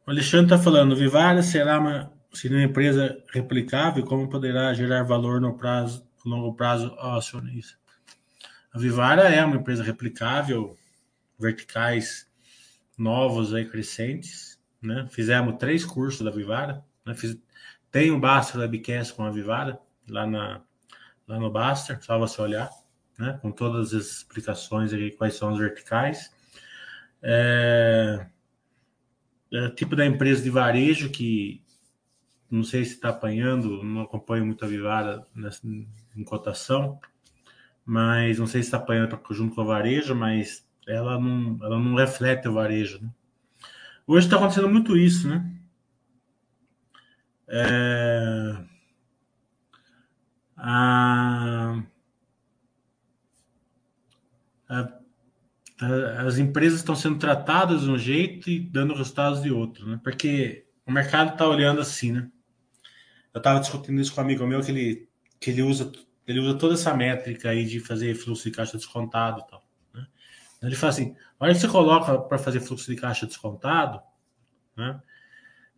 [0.05, 5.39] O Alexandre está falando, Vivara será uma, seria uma empresa replicável, como poderá gerar valor
[5.39, 7.77] no prazo, longo prazo ao acionista?
[8.73, 10.77] A Vivara é uma empresa replicável,
[11.39, 12.27] verticais
[12.97, 15.07] novos aí crescentes, né?
[15.09, 17.13] Fizemos três cursos da Vivara, né?
[17.13, 17.37] Fiz,
[17.89, 20.61] tem o Baster Webcast com a Vivara lá na
[21.25, 22.69] lá no Baster, só você olhar,
[23.17, 23.37] né?
[23.41, 26.33] Com todas as explicações aí quais são os verticais.
[27.21, 28.25] É,
[29.51, 31.63] é tipo da empresa de varejo que
[32.49, 36.99] não sei se está apanhando, não acompanho muito a Vivara nessa, em cotação,
[37.83, 41.95] mas não sei se está apanhando junto com a varejo, mas ela não, ela não
[41.95, 43.01] reflete o varejo.
[43.01, 43.09] Né?
[44.05, 45.49] Hoje está acontecendo muito isso, né?
[47.47, 48.55] É,
[50.57, 51.83] a,
[56.25, 59.99] as empresas estão sendo tratadas de um jeito e dando resultados de outro, né?
[60.03, 62.29] Porque o mercado está olhando assim, né?
[63.33, 65.09] Eu estava discutindo isso com um amigo meu que ele,
[65.39, 65.91] que ele usa
[66.27, 69.67] ele usa toda essa métrica aí de fazer fluxo de caixa descontado e tal.
[69.93, 70.07] Né?
[70.57, 74.01] Então ele fala assim: a hora que você coloca para fazer fluxo de caixa descontado,
[74.75, 75.01] né?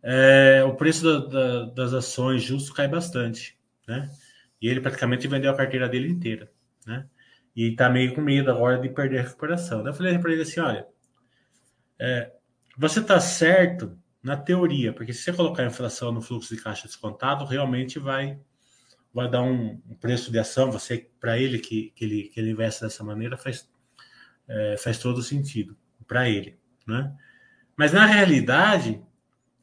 [0.02, 4.08] É, o preço da, da, das ações justo cai bastante, né?
[4.62, 6.50] E ele praticamente vendeu a carteira dele inteira,
[6.86, 7.08] né?
[7.56, 9.82] E tá meio com medo agora de perder a recuperação.
[9.82, 10.86] Daí eu falei para ele assim: olha,
[11.98, 12.30] é,
[12.76, 16.86] você tá certo na teoria, porque se você colocar a inflação no fluxo de caixa
[16.86, 18.38] descontado, realmente vai
[19.14, 20.70] vai dar um, preço de ação.
[20.70, 23.66] Você para ele que, que ele que ele investe dessa maneira faz
[24.46, 25.74] é, faz todo sentido
[26.06, 27.16] para ele, né?
[27.74, 29.02] Mas na realidade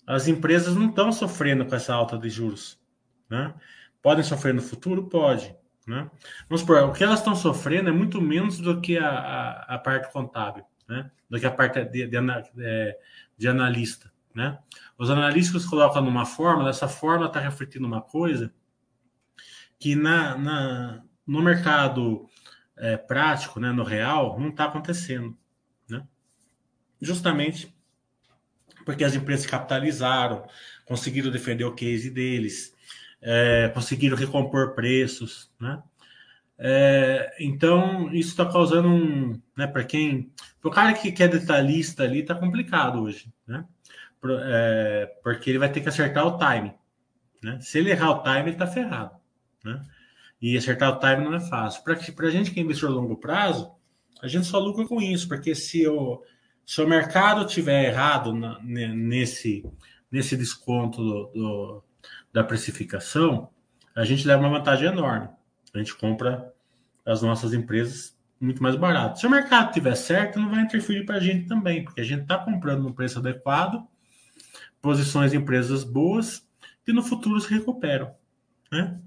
[0.07, 2.79] as empresas não estão sofrendo com essa alta de juros,
[3.29, 3.53] né?
[4.01, 5.55] Podem sofrer no futuro, pode,
[5.87, 6.09] né?
[6.49, 9.77] Vamos supor, o que elas estão sofrendo é muito menos do que a, a, a
[9.77, 11.11] parte contábil, né?
[11.29, 12.97] do que a parte de, de, de,
[13.37, 14.11] de analista.
[14.33, 14.57] Né?
[14.97, 18.53] Os analistas colocam numa fórmula, essa fórmula está refletindo uma coisa
[19.79, 22.27] que na, na no mercado
[22.77, 25.37] é, prático, né, no real, não está acontecendo.
[25.89, 26.05] Né?
[27.01, 27.73] Justamente
[28.85, 30.45] porque as empresas capitalizaram,
[30.85, 32.72] conseguiram defender o case deles,
[33.23, 35.81] é, conseguiram recompor preços, né?
[36.59, 39.41] É, então, isso está causando um.
[39.57, 40.31] Né, para quem.
[40.61, 43.65] Para o cara que quer detalhista ali, está complicado hoje, né?
[44.21, 46.73] Por, é, porque ele vai ter que acertar o time.
[47.41, 47.59] Né?
[47.59, 49.15] Se ele errar o time, ele está ferrado.
[49.63, 49.83] Né?
[50.41, 51.83] E acertar o time não é fácil.
[51.83, 53.71] Para a gente que é investidor a longo prazo,
[54.21, 56.23] a gente só lucra com isso, porque se o,
[56.65, 59.65] se o mercado tiver errado na, nesse,
[60.09, 61.83] nesse desconto do, do
[62.31, 63.49] da precificação,
[63.95, 65.29] a gente leva uma vantagem enorme.
[65.73, 66.53] A gente compra
[67.05, 69.19] as nossas empresas muito mais barato.
[69.19, 72.23] Se o mercado tiver certo, não vai interferir para a gente também, porque a gente
[72.23, 73.87] está comprando no preço adequado,
[74.81, 76.45] posições em empresas boas,
[76.85, 78.13] que no futuro se recuperam.
[78.71, 78.99] Né?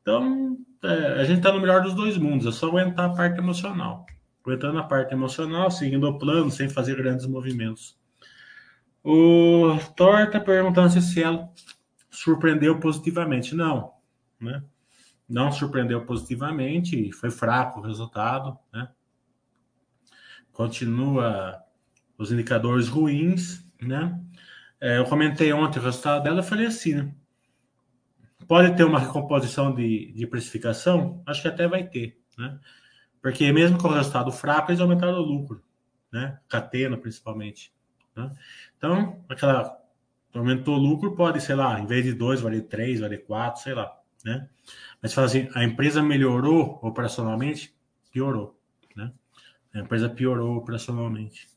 [0.00, 3.38] Então, é, a gente está no melhor dos dois mundos, é só aguentar a parte
[3.38, 4.06] emocional.
[4.44, 7.96] Aguentando a parte emocional, seguindo o plano, sem fazer grandes movimentos.
[9.02, 11.50] O Thor está perguntando se o ela
[12.14, 13.54] surpreendeu positivamente.
[13.54, 13.92] Não,
[14.40, 14.62] né?
[15.28, 18.88] Não surpreendeu positivamente, foi fraco o resultado, né?
[20.52, 21.62] Continua
[22.16, 24.20] os indicadores ruins, né?
[24.80, 27.14] É, eu comentei ontem o resultado dela, eu falei assim, né?
[28.46, 31.22] Pode ter uma recomposição de, de precificação?
[31.26, 32.60] Acho que até vai ter, né?
[33.22, 35.64] Porque mesmo com o resultado fraco, eles aumentaram o lucro,
[36.12, 36.38] né?
[36.48, 37.72] Catena, principalmente.
[38.14, 38.30] Né?
[38.76, 39.83] Então, aquela
[40.34, 43.74] aumentou o lucro, pode, sei lá, em vez de dois, vale três, vale quatro, sei
[43.74, 44.48] lá, né?
[45.00, 47.74] Mas fala assim, a empresa melhorou operacionalmente?
[48.10, 48.58] Piorou,
[48.96, 49.12] né?
[49.74, 51.48] A empresa piorou operacionalmente.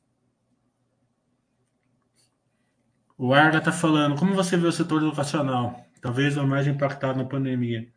[3.18, 5.86] O Arga está falando, como você vê o setor educacional?
[6.02, 7.92] Talvez o mais impactado na pandemia.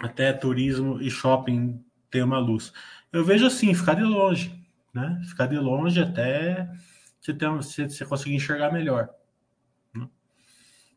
[0.00, 2.72] Até turismo e shopping tem uma luz.
[3.12, 4.52] Eu vejo assim, ficar de longe,
[4.92, 5.22] né?
[5.28, 6.68] Ficar de longe até
[7.20, 9.08] você, ter, você, você conseguir enxergar melhor.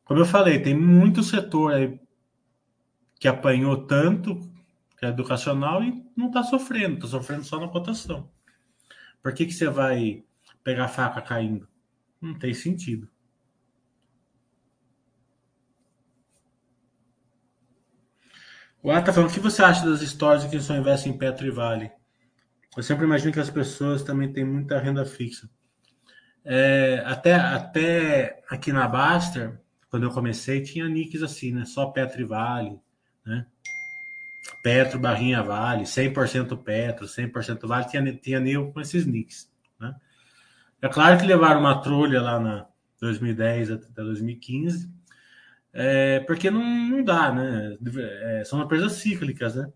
[0.07, 1.99] Como eu falei, tem muito setor aí
[3.19, 4.39] que apanhou tanto,
[4.97, 8.31] que é educacional, e não está sofrendo, está sofrendo só na cotação.
[9.21, 10.23] Por que, que você vai
[10.63, 11.67] pegar faca caindo?
[12.21, 13.09] Não tem sentido.
[18.81, 21.17] O Ar tá falando, o que você acha das histórias de quem só investe em
[21.17, 21.91] Petro e Vale?
[22.77, 25.49] Eu sempre imagino que as pessoas também têm muita renda fixa.
[26.45, 31.65] É, até, até aqui na Baster, quando eu comecei, tinha nicks assim, né?
[31.65, 32.79] Só Petro e Vale,
[33.25, 33.45] né?
[34.63, 39.51] Petro, Barrinha Vale, 100% Petro, 100% Vale, tinha, tinha nego com esses nicks.
[39.79, 39.93] Né?
[40.81, 42.67] É claro que levaram uma trolha lá na
[42.99, 44.91] 2010 até 2015,
[45.73, 47.77] é, porque não, não dá, né?
[47.97, 49.71] É, são empresas cíclicas, né?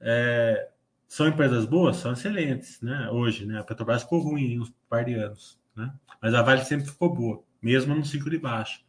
[0.00, 0.68] É,
[1.08, 1.96] são empresas boas?
[1.96, 3.08] São excelentes, né?
[3.10, 3.58] Hoje, né?
[3.58, 5.92] A Petrobras ficou ruim em uns par de anos, né?
[6.20, 8.80] Mas a Vale sempre ficou boa, mesmo no ciclo de baixa.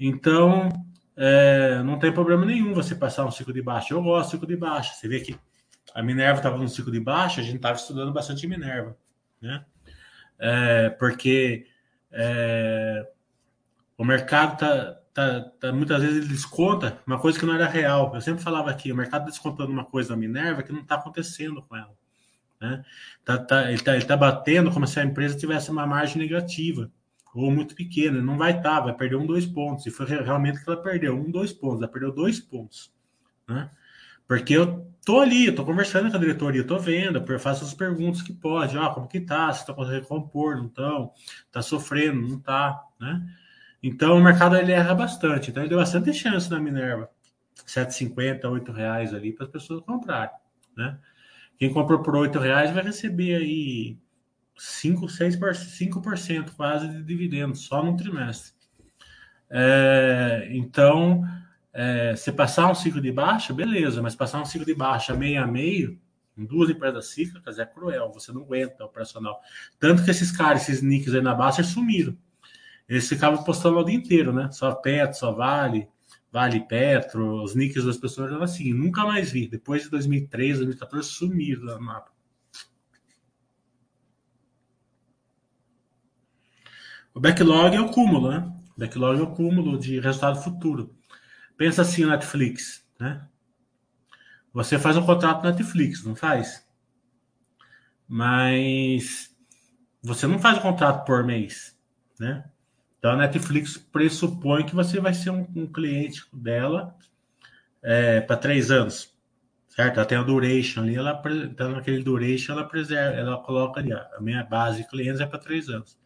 [0.00, 0.70] Então,
[1.14, 3.92] é, não tem problema nenhum você passar um ciclo de baixa.
[3.92, 4.94] Eu gosto do ciclo de baixa.
[4.94, 5.38] Você vê que
[5.94, 8.96] a Minerva estava no ciclo de baixa, a gente estava estudando bastante Minerva,
[9.42, 9.62] né?
[10.38, 11.66] É, porque
[12.10, 13.06] é,
[13.98, 18.14] o mercado está tá, tá, muitas vezes ele desconta uma coisa que não era real.
[18.14, 21.60] Eu sempre falava aqui, o mercado descontando uma coisa da Minerva que não está acontecendo
[21.62, 21.92] com ela.
[22.58, 22.82] Né?
[23.22, 26.90] Tá, tá, ele está tá batendo como se a empresa tivesse uma margem negativa
[27.34, 28.20] ou muito pequena.
[28.20, 29.86] Não vai estar, tá, vai perder um, dois pontos.
[29.86, 31.82] E foi realmente que ela perdeu, um, dois pontos.
[31.82, 32.92] Ela perdeu dois pontos.
[33.48, 33.70] Né?
[34.26, 37.64] Porque eu tô ali, eu tô conversando com a diretoria, eu tô vendo, eu faço
[37.64, 41.12] as perguntas que pode, ó, como que tá, se tá conseguindo recompor, não estão,
[41.50, 43.26] tá sofrendo, não tá, né?
[43.82, 45.50] Então o mercado ele erra bastante.
[45.50, 47.10] Então ele deu bastante chance na Minerva.
[47.66, 50.34] 7,50, 8 reais ali para as pessoas comprarem.
[50.76, 50.98] Né?
[51.58, 53.98] Quem comprou por 8 reais vai receber aí
[54.62, 58.52] 5, 6%, 5% quase de dividendos só no trimestre.
[59.48, 61.24] É, então,
[61.72, 65.42] é, se passar um ciclo de baixa, beleza, mas passar um ciclo de baixa meio
[65.42, 65.98] a meio,
[66.36, 69.40] em duas empresas cíclicas, é cruel, você não aguenta o operacional.
[69.78, 72.16] Tanto que esses caras, esses nicks aí na baixa, sumiram
[72.90, 74.50] eles ficavam postando o dia inteiro, né?
[74.50, 75.88] Só Petro, só Vale,
[76.32, 78.74] Vale Petro, os nicks das pessoas eram assim.
[78.74, 79.46] Nunca mais vi.
[79.46, 82.10] Depois de 2013, 2014, sumiram do mapa.
[87.14, 88.52] O backlog é o cúmulo, né?
[88.76, 90.94] O backlog é o cúmulo de resultado futuro.
[91.56, 93.26] Pensa assim, Netflix, né?
[94.52, 96.66] Você faz um contrato Netflix, não faz?
[98.08, 99.30] Mas
[100.02, 101.78] você não faz um contrato por mês,
[102.18, 102.44] né?
[102.98, 106.96] Então a Netflix pressupõe que você vai ser um, um cliente dela
[107.82, 109.14] é, para três anos,
[109.68, 109.96] certo?
[109.98, 114.20] Ela tem a duration ali, ela então naquele duration ela preserva, ela coloca ali a
[114.20, 115.98] minha base de clientes é para três anos.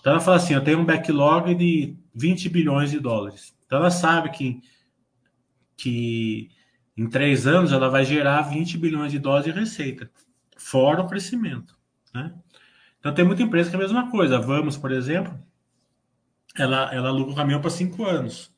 [0.00, 3.56] Então ela fala assim, eu tenho um backlog de 20 bilhões de dólares.
[3.66, 4.60] Então ela sabe que
[5.76, 6.50] que
[6.96, 10.10] em três anos ela vai gerar 20 bilhões de dólares de receita,
[10.56, 11.76] fora o crescimento,
[12.14, 12.34] né?
[12.98, 14.38] Então tem muita empresa que é a mesma coisa.
[14.38, 15.38] Vamos, por exemplo,
[16.56, 18.50] ela, ela aluga o caminhão para cinco anos.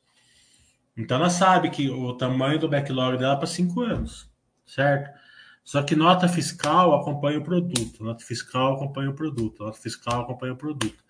[0.97, 4.29] Então ela sabe que o tamanho do backlog dela é para cinco anos,
[4.65, 5.17] certo?
[5.63, 10.53] Só que nota fiscal acompanha o produto, nota fiscal acompanha o produto, nota fiscal acompanha
[10.53, 11.03] o produto.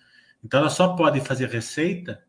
[0.43, 2.23] Então ela só pode fazer receita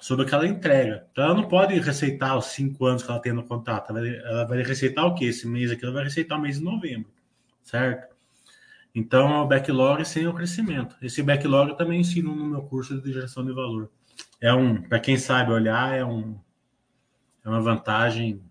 [0.00, 1.06] sobre o que ela entrega.
[1.12, 3.90] Então ela não pode receitar os cinco anos que ela tem no contrato.
[3.90, 5.26] Ela vai, ela vai receitar o quê?
[5.26, 7.10] Esse mês aqui ela vai receitar o mês de novembro,
[7.62, 8.14] certo?
[8.94, 10.96] Então é o backlog sem o crescimento.
[11.02, 13.90] Esse backlog eu também ensino no meu curso de geração de valor
[14.40, 16.38] é um, para quem sabe olhar, é um
[17.44, 18.42] é uma vantagem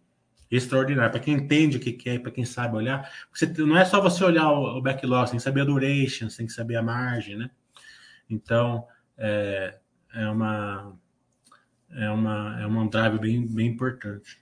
[0.49, 1.11] extraordinária.
[1.11, 3.85] Para quem entende o que, que é e para quem sabe olhar, você, não é
[3.85, 6.53] só você olhar o, o, backlog, você tem que saber a duration, você tem que
[6.53, 7.51] saber a margem, né?
[8.27, 8.87] Então,
[9.19, 9.77] é,
[10.13, 10.97] é uma
[11.91, 14.39] é uma é um drive bem, bem importante.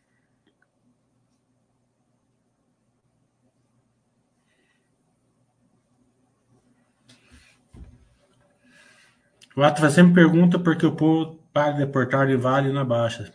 [9.56, 13.34] O Atlas sempre pergunta porque o povo para deportar de vale na baixa.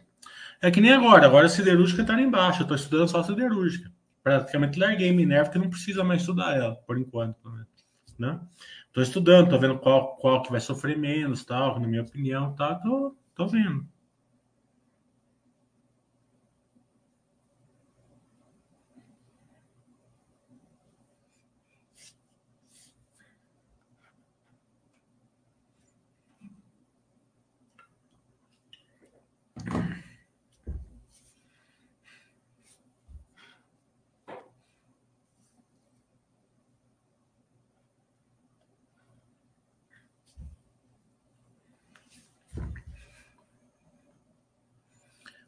[0.60, 3.90] É que nem agora, agora a siderúrgica está em baixa, estou estudando só a siderúrgica.
[4.22, 7.36] Praticamente larguei Minerva, porque não precisa mais estudar ela, por enquanto.
[8.16, 8.38] Né?
[8.92, 12.80] Estou estudando, estou vendo qual, qual que vai sofrer menos, tal, na minha opinião, tal,
[12.80, 13.88] tô, tô vendo.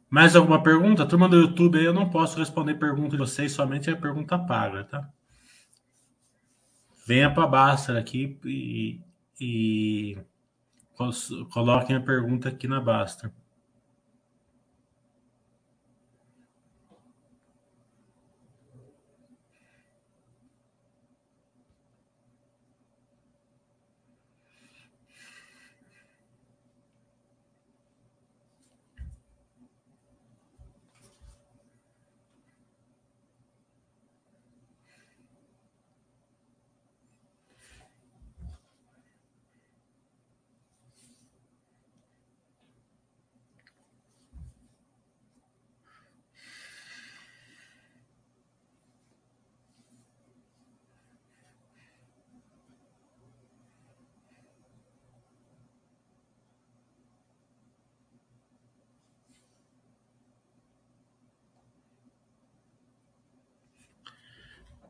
[0.09, 1.05] Mais alguma pergunta?
[1.05, 5.09] Turma do YouTube eu não posso responder pergunta de vocês, somente a pergunta paga, tá?
[7.05, 8.99] Venha para a Basta aqui e,
[9.39, 10.17] e
[11.51, 13.31] coloquem a pergunta aqui na Basta.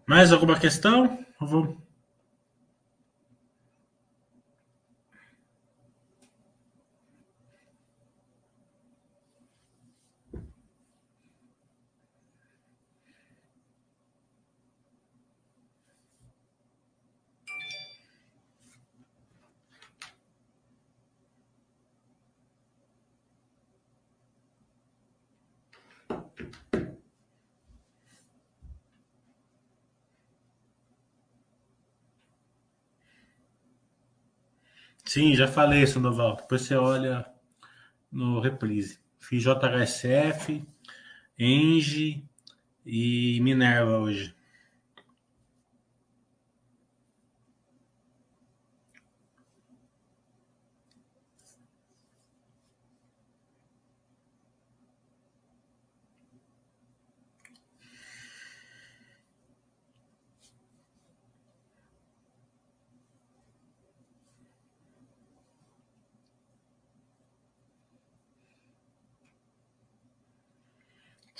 [0.08, 1.20] Mais alguma questão?
[35.06, 36.36] Sim, já falei, Sandoval.
[36.38, 37.26] Depois você olha
[38.12, 39.00] no reprise.
[39.20, 40.66] Fiz JHSF,
[41.38, 42.28] Engie
[42.86, 44.36] e Minerva hoje.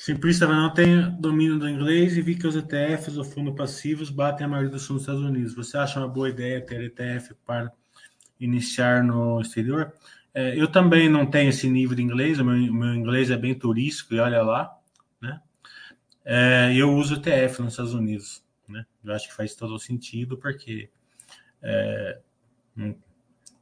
[0.06, 4.46] Simplista não tem domínio do inglês e vi que os ETFs ou fundo passivos batem
[4.46, 5.56] a maioria dos fundos dos Estados Unidos.
[5.56, 7.72] Você acha uma boa ideia ter ETF para
[8.40, 9.92] iniciar no exterior?
[10.32, 13.36] É, eu também não tenho esse nível de inglês, o meu, o meu inglês é
[13.36, 14.78] bem turístico e olha lá,
[15.20, 15.42] né?
[16.24, 18.86] É, eu uso ETF nos Estados Unidos, né?
[19.04, 20.88] Eu acho que faz todo sentido porque
[21.64, 22.20] é,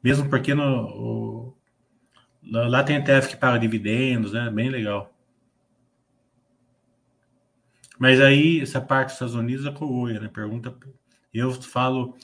[0.04, 1.58] mesmo porque no, o,
[2.44, 4.50] lá tem ETF que paga dividendos, né?
[4.50, 5.13] Bem legal.
[8.04, 10.28] Mas aí, essa parte dos Estados Unidos é coia, né?
[10.28, 10.76] Pergunta.
[11.34, 12.18] Eu falo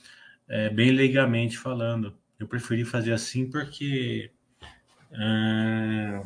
[0.45, 2.17] é, bem legalmente falando.
[2.37, 4.29] Eu preferi fazer assim porque.
[5.09, 6.21] É,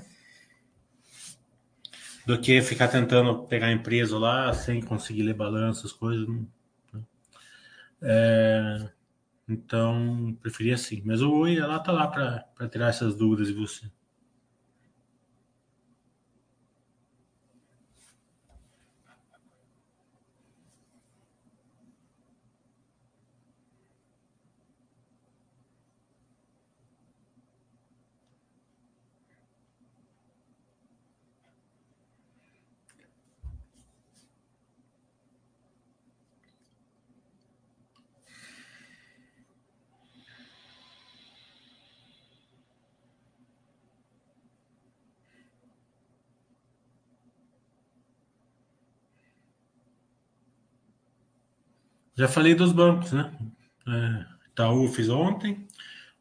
[2.26, 6.28] do que ficar tentando pegar empresa lá sem conseguir ler balanço, as coisas.
[6.28, 7.04] Né?
[8.02, 8.90] é,
[9.48, 11.04] então, preferi assim.
[11.06, 13.86] Mas o Oi, ela tá lá para tirar essas dúvidas de você.
[52.16, 53.34] Já falei dos bancos, né?
[53.88, 55.68] É, Itaú fiz ontem.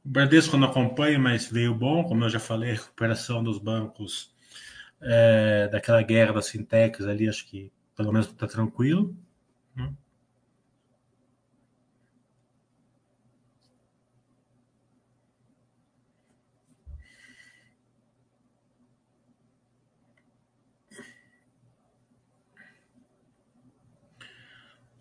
[0.04, 4.34] O Bradesco não acompanha, mas veio bom, como eu já falei, a recuperação dos bancos
[5.00, 9.14] é, daquela guerra das fintechs ali, acho que pelo menos está tranquilo.
[9.76, 9.92] Né?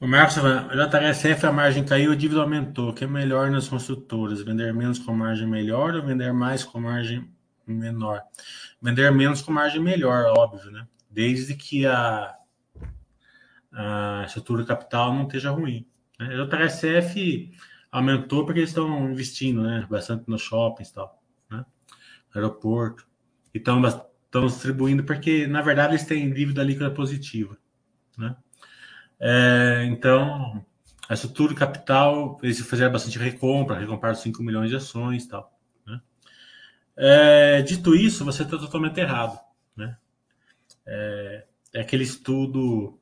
[0.02, 2.90] O Marcos JHSF, a margem caiu, a dívida aumentou.
[2.90, 4.42] O que é melhor nas construtoras?
[4.42, 7.32] Vender menos com margem melhor ou vender mais com margem
[7.68, 8.24] menor?
[8.82, 10.88] Vender menos com margem melhor, óbvio, né?
[11.08, 12.36] Desde que a,
[13.72, 15.86] a estrutura capital não esteja ruim.
[16.20, 16.30] Né?
[16.34, 19.86] A aumentou porque eles estão investindo né?
[19.88, 21.64] bastante nos shoppings e tal, né?
[22.34, 23.08] aeroporto.
[23.54, 27.56] E estão distribuindo porque, na verdade, eles têm dívida líquida positiva,
[28.18, 28.36] né?
[29.24, 30.66] É, então,
[31.08, 35.56] a estrutura capital, eles fizeram bastante recompra, recompraram 5 milhões de ações e tal.
[35.86, 36.02] Né?
[36.98, 39.40] É, dito isso, você está totalmente errado.
[39.76, 39.96] Né?
[40.88, 41.46] É,
[41.76, 43.00] é aquele estudo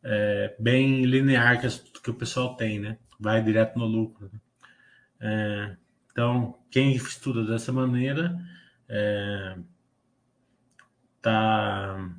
[0.00, 1.68] é, bem linear que,
[2.00, 2.96] que, o pessoal tem, né?
[3.18, 4.30] vai direto no lucro.
[4.32, 4.40] Né?
[5.18, 5.76] É,
[6.12, 8.38] então, quem estuda dessa maneira
[8.88, 9.56] é,
[11.20, 12.10] tá,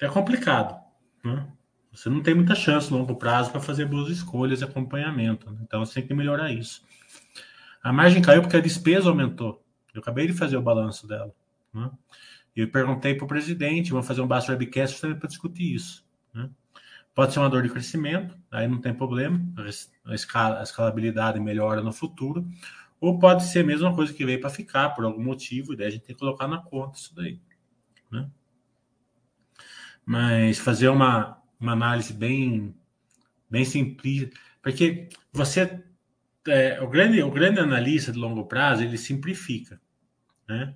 [0.00, 0.81] é complicado.
[1.24, 1.46] Né?
[1.92, 5.50] Você não tem muita chance no longo prazo para fazer boas escolhas e acompanhamento.
[5.50, 5.58] Né?
[5.62, 6.82] Então você tem que melhorar isso.
[7.82, 9.62] A margem caiu porque a despesa aumentou.
[9.92, 11.34] Eu acabei de fazer o balanço dela.
[11.72, 11.90] Né?
[12.54, 16.04] Eu perguntei para o presidente, vamos fazer um baixo webcast também para discutir isso.
[16.32, 16.48] Né?
[17.14, 19.40] Pode ser uma dor de crescimento, aí não tem problema,
[20.06, 22.48] a, escala, a escalabilidade melhora no futuro,
[22.98, 25.88] ou pode ser a mesma coisa que veio para ficar por algum motivo, e daí
[25.88, 27.38] a gente tem que colocar na conta isso daí.
[28.10, 28.30] Né?
[30.04, 32.74] Mas fazer uma, uma análise bem,
[33.48, 34.30] bem simples,
[34.62, 35.82] porque você,
[36.46, 39.80] é, o, grande, o grande analista de longo prazo, ele simplifica,
[40.48, 40.74] né?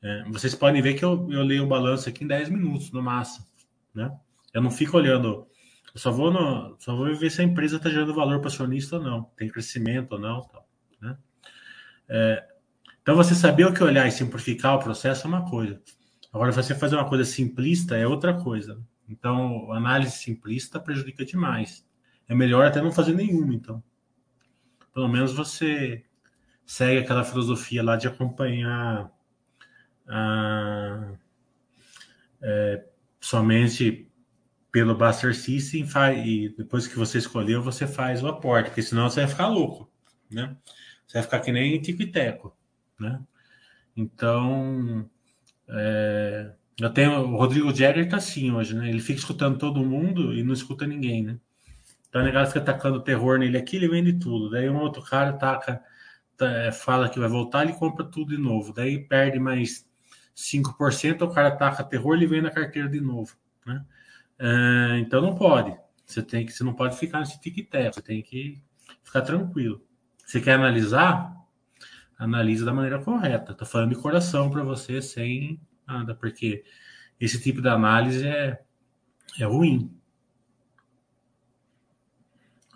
[0.00, 3.02] É, vocês podem ver que eu, eu leio o balanço aqui em 10 minutos, no
[3.02, 3.46] máximo,
[3.94, 4.16] né?
[4.54, 5.46] Eu não fico olhando
[5.94, 8.52] Eu só vou, no, só vou ver se a empresa está gerando valor para o
[8.52, 10.42] acionista ou não, tem crescimento ou não.
[10.42, 10.68] Tal,
[11.00, 11.18] né?
[12.08, 12.48] É,
[13.02, 15.80] então, você saber o que olhar e simplificar o processo é uma coisa.
[16.32, 18.80] Agora, você fazer uma coisa simplista é outra coisa.
[19.08, 21.86] Então, análise simplista prejudica demais.
[22.28, 23.82] É melhor até não fazer nenhuma, então.
[24.92, 26.04] Pelo menos você
[26.66, 29.10] segue aquela filosofia lá de acompanhar
[30.06, 31.14] a,
[32.42, 32.84] é,
[33.20, 34.06] somente
[34.70, 35.86] pelo Buster System
[36.24, 39.90] e depois que você escolheu, você faz o aporte, porque senão você vai ficar louco,
[40.30, 40.56] né?
[41.06, 42.54] Você vai ficar que nem tico e teco,
[43.00, 43.20] né?
[43.96, 45.08] Então,
[45.68, 46.50] é,
[46.80, 48.88] eu tenho o Rodrigo Jagger tá assim hoje, né?
[48.88, 51.38] Ele fica escutando todo mundo e não escuta ninguém, né?
[52.08, 54.50] Então, o negócio fica tacando terror nele aqui, ele vende tudo.
[54.50, 55.82] Daí um outro cara taca,
[56.36, 58.72] tá, fala que vai voltar, ele compra tudo de novo.
[58.72, 59.86] Daí perde mais
[60.34, 63.84] 5%, o cara taca terror, ele vende a carteira de novo, né?
[64.38, 65.76] É, então não pode.
[66.06, 68.62] Você tem que, você não pode ficar nesse tic-tac, você tem que
[69.02, 69.82] ficar tranquilo.
[70.24, 71.36] Você quer analisar?
[72.18, 73.54] Analisa da maneira correta.
[73.54, 76.64] Tô falando de coração para você sem nada, porque
[77.20, 78.60] esse tipo de análise é,
[79.38, 79.94] é ruim.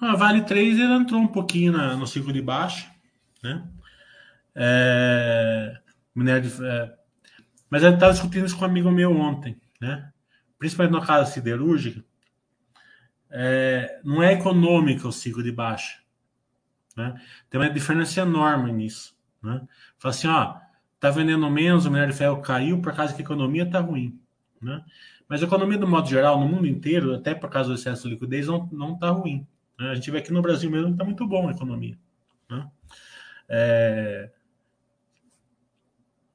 [0.01, 2.91] A Vale 3 ele entrou um pouquinho na, no ciclo de baixo,
[3.43, 3.69] né?
[4.55, 5.79] É,
[6.15, 6.95] minério de, é,
[7.71, 10.13] mas eu estava discutindo isso com um amigo meu ontem, né?
[10.59, 12.05] Principalmente na casa siderúrgica,
[13.31, 15.99] é, não é econômico o ciclo de baixa,
[16.97, 17.15] né?
[17.49, 19.63] Tem uma diferença enorme nisso, né?
[19.99, 20.57] Fala assim, ó,
[21.01, 24.19] tá vendendo menos, o minério de ferro caiu por causa que a economia tá ruim,
[24.61, 24.85] né?
[25.29, 28.11] Mas a economia, do modo geral, no mundo inteiro, até por causa do excesso de
[28.11, 29.47] liquidez, não, não tá ruim.
[29.79, 29.89] Né?
[29.89, 31.99] A gente vê aqui no Brasil mesmo que está muito bom a economia.
[32.51, 32.69] Né?
[33.49, 34.31] É,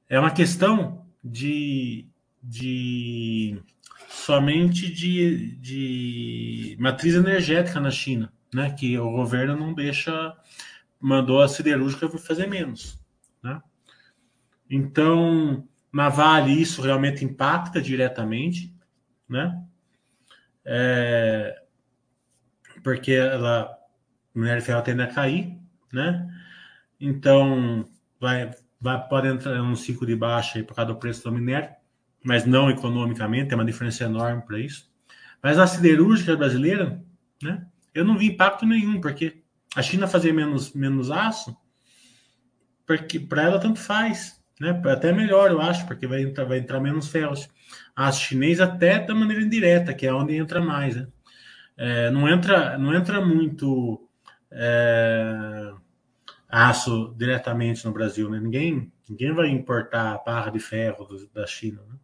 [0.08, 2.08] é uma questão de,
[2.42, 3.62] de
[4.08, 8.70] somente de, de matriz energética na China, né?
[8.72, 10.36] que o governo não deixa,
[11.00, 12.97] mandou a siderúrgica fazer menos.
[14.70, 18.74] Então, na Vale, isso realmente impacta diretamente,
[19.28, 19.62] né?
[20.64, 21.62] É,
[22.82, 23.70] porque ela,
[24.34, 25.58] o minério de ferro tende a cair,
[25.92, 26.28] né?
[27.00, 27.88] Então,
[28.20, 28.50] vai,
[28.80, 31.70] vai, pode entrar um ciclo de baixa aí por causa do preço do minério,
[32.24, 34.90] mas não economicamente, tem uma diferença enorme para isso.
[35.42, 37.02] Mas a siderúrgica brasileira,
[37.42, 37.66] né?
[37.94, 39.42] Eu não vi impacto nenhum, porque
[39.74, 41.56] a China fazer menos, menos aço,
[42.86, 44.80] porque para ela tanto faz, né?
[44.86, 47.48] Até melhor, eu acho, porque vai entrar, vai entrar menos ferros.
[47.94, 51.06] Aço chinês até da maneira indireta, que é onde entra mais, né?
[51.78, 54.08] é, não entra não entra muito
[54.50, 55.72] é,
[56.48, 58.40] aço diretamente no Brasil, né?
[58.40, 61.96] Ninguém ninguém vai importar barra de ferro do, da China, né?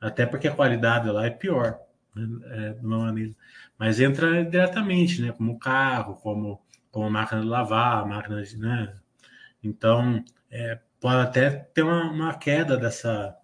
[0.00, 1.78] até porque a qualidade lá é pior,
[2.14, 2.76] né?
[2.76, 3.34] é.
[3.78, 5.32] Mas entra diretamente, né?
[5.32, 6.60] Como carro, como
[6.90, 8.92] como máquina de lavar, máquina de, né?
[9.62, 13.36] Então é, pode até ter uma, uma queda dessa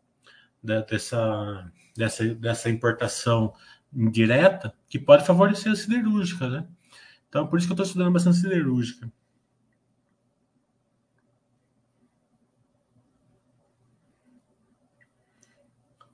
[0.63, 3.55] dessa dessa dessa importação
[3.93, 6.67] indireta que pode favorecer a siderúrgica, né?
[7.29, 9.11] Então, por isso que eu estou estudando bastante siderúrgica.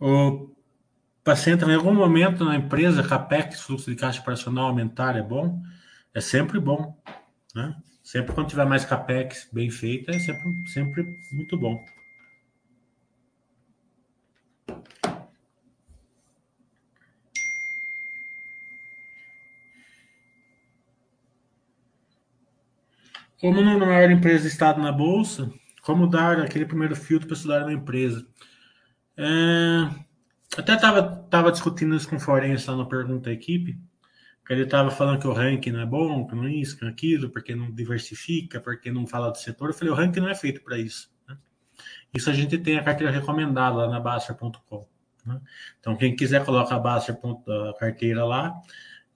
[0.01, 0.51] O
[1.23, 5.63] paciente, em algum momento na empresa, CAPEX, fluxo de caixa operacional aumentar é bom?
[6.13, 7.01] É sempre bom,
[7.55, 7.77] né?
[8.13, 11.83] Sempre quando tiver mais CAPEX bem feita, é sempre, sempre muito bom.
[23.41, 25.51] Como não é maior empresa Estado na Bolsa,
[25.81, 28.29] como dar aquele primeiro filtro para estudar uma empresa?
[29.17, 29.89] É,
[30.59, 33.92] até estava tava discutindo isso com o Forense lá no Pergunta Equipe, que
[34.53, 36.91] ele estava falando que o ranking não é bom, que não é isso, que não
[36.91, 39.71] é aquilo, porque não diversifica, porque não fala do setor.
[39.71, 41.11] Eu falei, o ranking não é feito para isso.
[41.29, 41.37] Né?
[42.15, 44.87] Isso a gente tem a carteira recomendada lá na Baster.com.
[45.25, 45.41] Né?
[45.81, 48.55] Então, quem quiser, coloca a Baster a carteira lá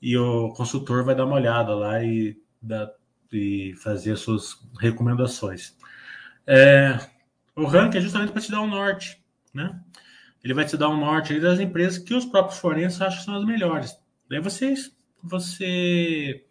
[0.01, 2.37] e o consultor vai dar uma olhada lá e
[3.33, 5.77] e fazer as suas recomendações.
[6.47, 6.99] É,
[7.55, 9.23] o ranking é justamente para te dar um norte,
[9.53, 9.81] né?
[10.43, 13.37] Ele vai te dar um norte das empresas que os próprios forenses acham que são
[13.37, 13.99] as melhores.
[14.31, 14.75] Daí você,
[15.29, 16.45] você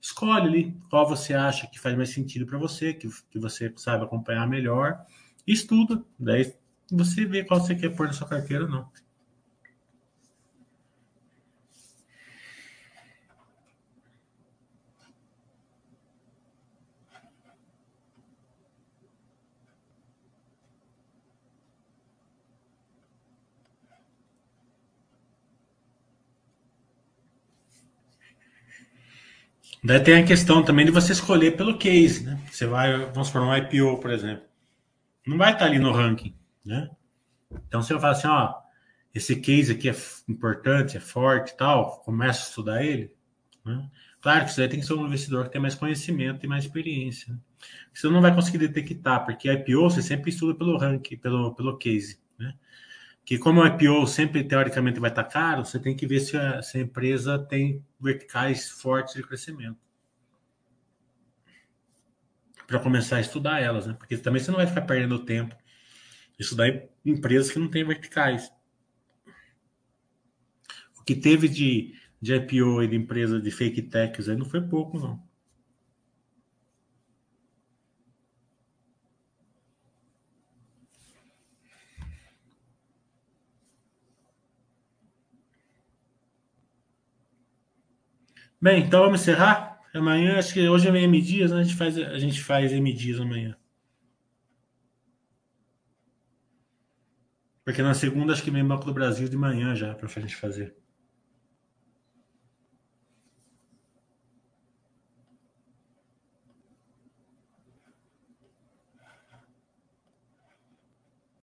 [0.00, 4.04] escolhe ali qual você acha que faz mais sentido para você, que, que você sabe
[4.04, 5.04] acompanhar melhor,
[5.46, 6.02] estuda.
[6.18, 6.54] Daí
[6.90, 8.88] você vê qual você quer pôr na sua carteira ou não.
[29.82, 32.40] Daí tem a questão também de você escolher pelo case, né?
[32.50, 34.44] Você vai, vamos supor, um IPO, por exemplo.
[35.26, 36.90] Não vai estar ali no ranking, né?
[37.68, 38.54] Então você vai falar assim, ó,
[39.14, 39.96] esse case aqui é
[40.28, 43.14] importante, é forte e tal, começa a estudar ele.
[43.64, 43.88] Né?
[44.20, 47.32] Claro que você tem que ser um investidor que tem mais conhecimento e mais experiência.
[47.32, 47.38] Né?
[47.92, 52.18] Você não vai conseguir detectar, porque IPO você sempre estuda pelo ranking, pelo, pelo case.
[52.38, 52.54] Né?
[53.24, 56.62] Que como o IPO sempre teoricamente vai estar caro, você tem que ver se a,
[56.62, 59.78] se a empresa tem verticais fortes de crescimento.
[62.66, 63.94] Para começar a estudar elas, né?
[63.98, 65.54] Porque também você não vai ficar perdendo tempo
[66.38, 66.66] estudar
[67.04, 68.50] empresas que não têm verticais
[71.04, 74.98] que teve de, de IPO e de empresa de fake techs aí não foi pouco,
[74.98, 75.22] não.
[88.64, 89.78] Bem, então vamos encerrar.
[89.92, 91.60] Amanhã, acho que hoje é M dias, né?
[91.60, 93.54] a gente faz, a gente faz M dias amanhã.
[97.62, 100.34] Porque na segunda acho que vem Banco do Brasil de manhã já para a gente
[100.34, 100.74] fazer.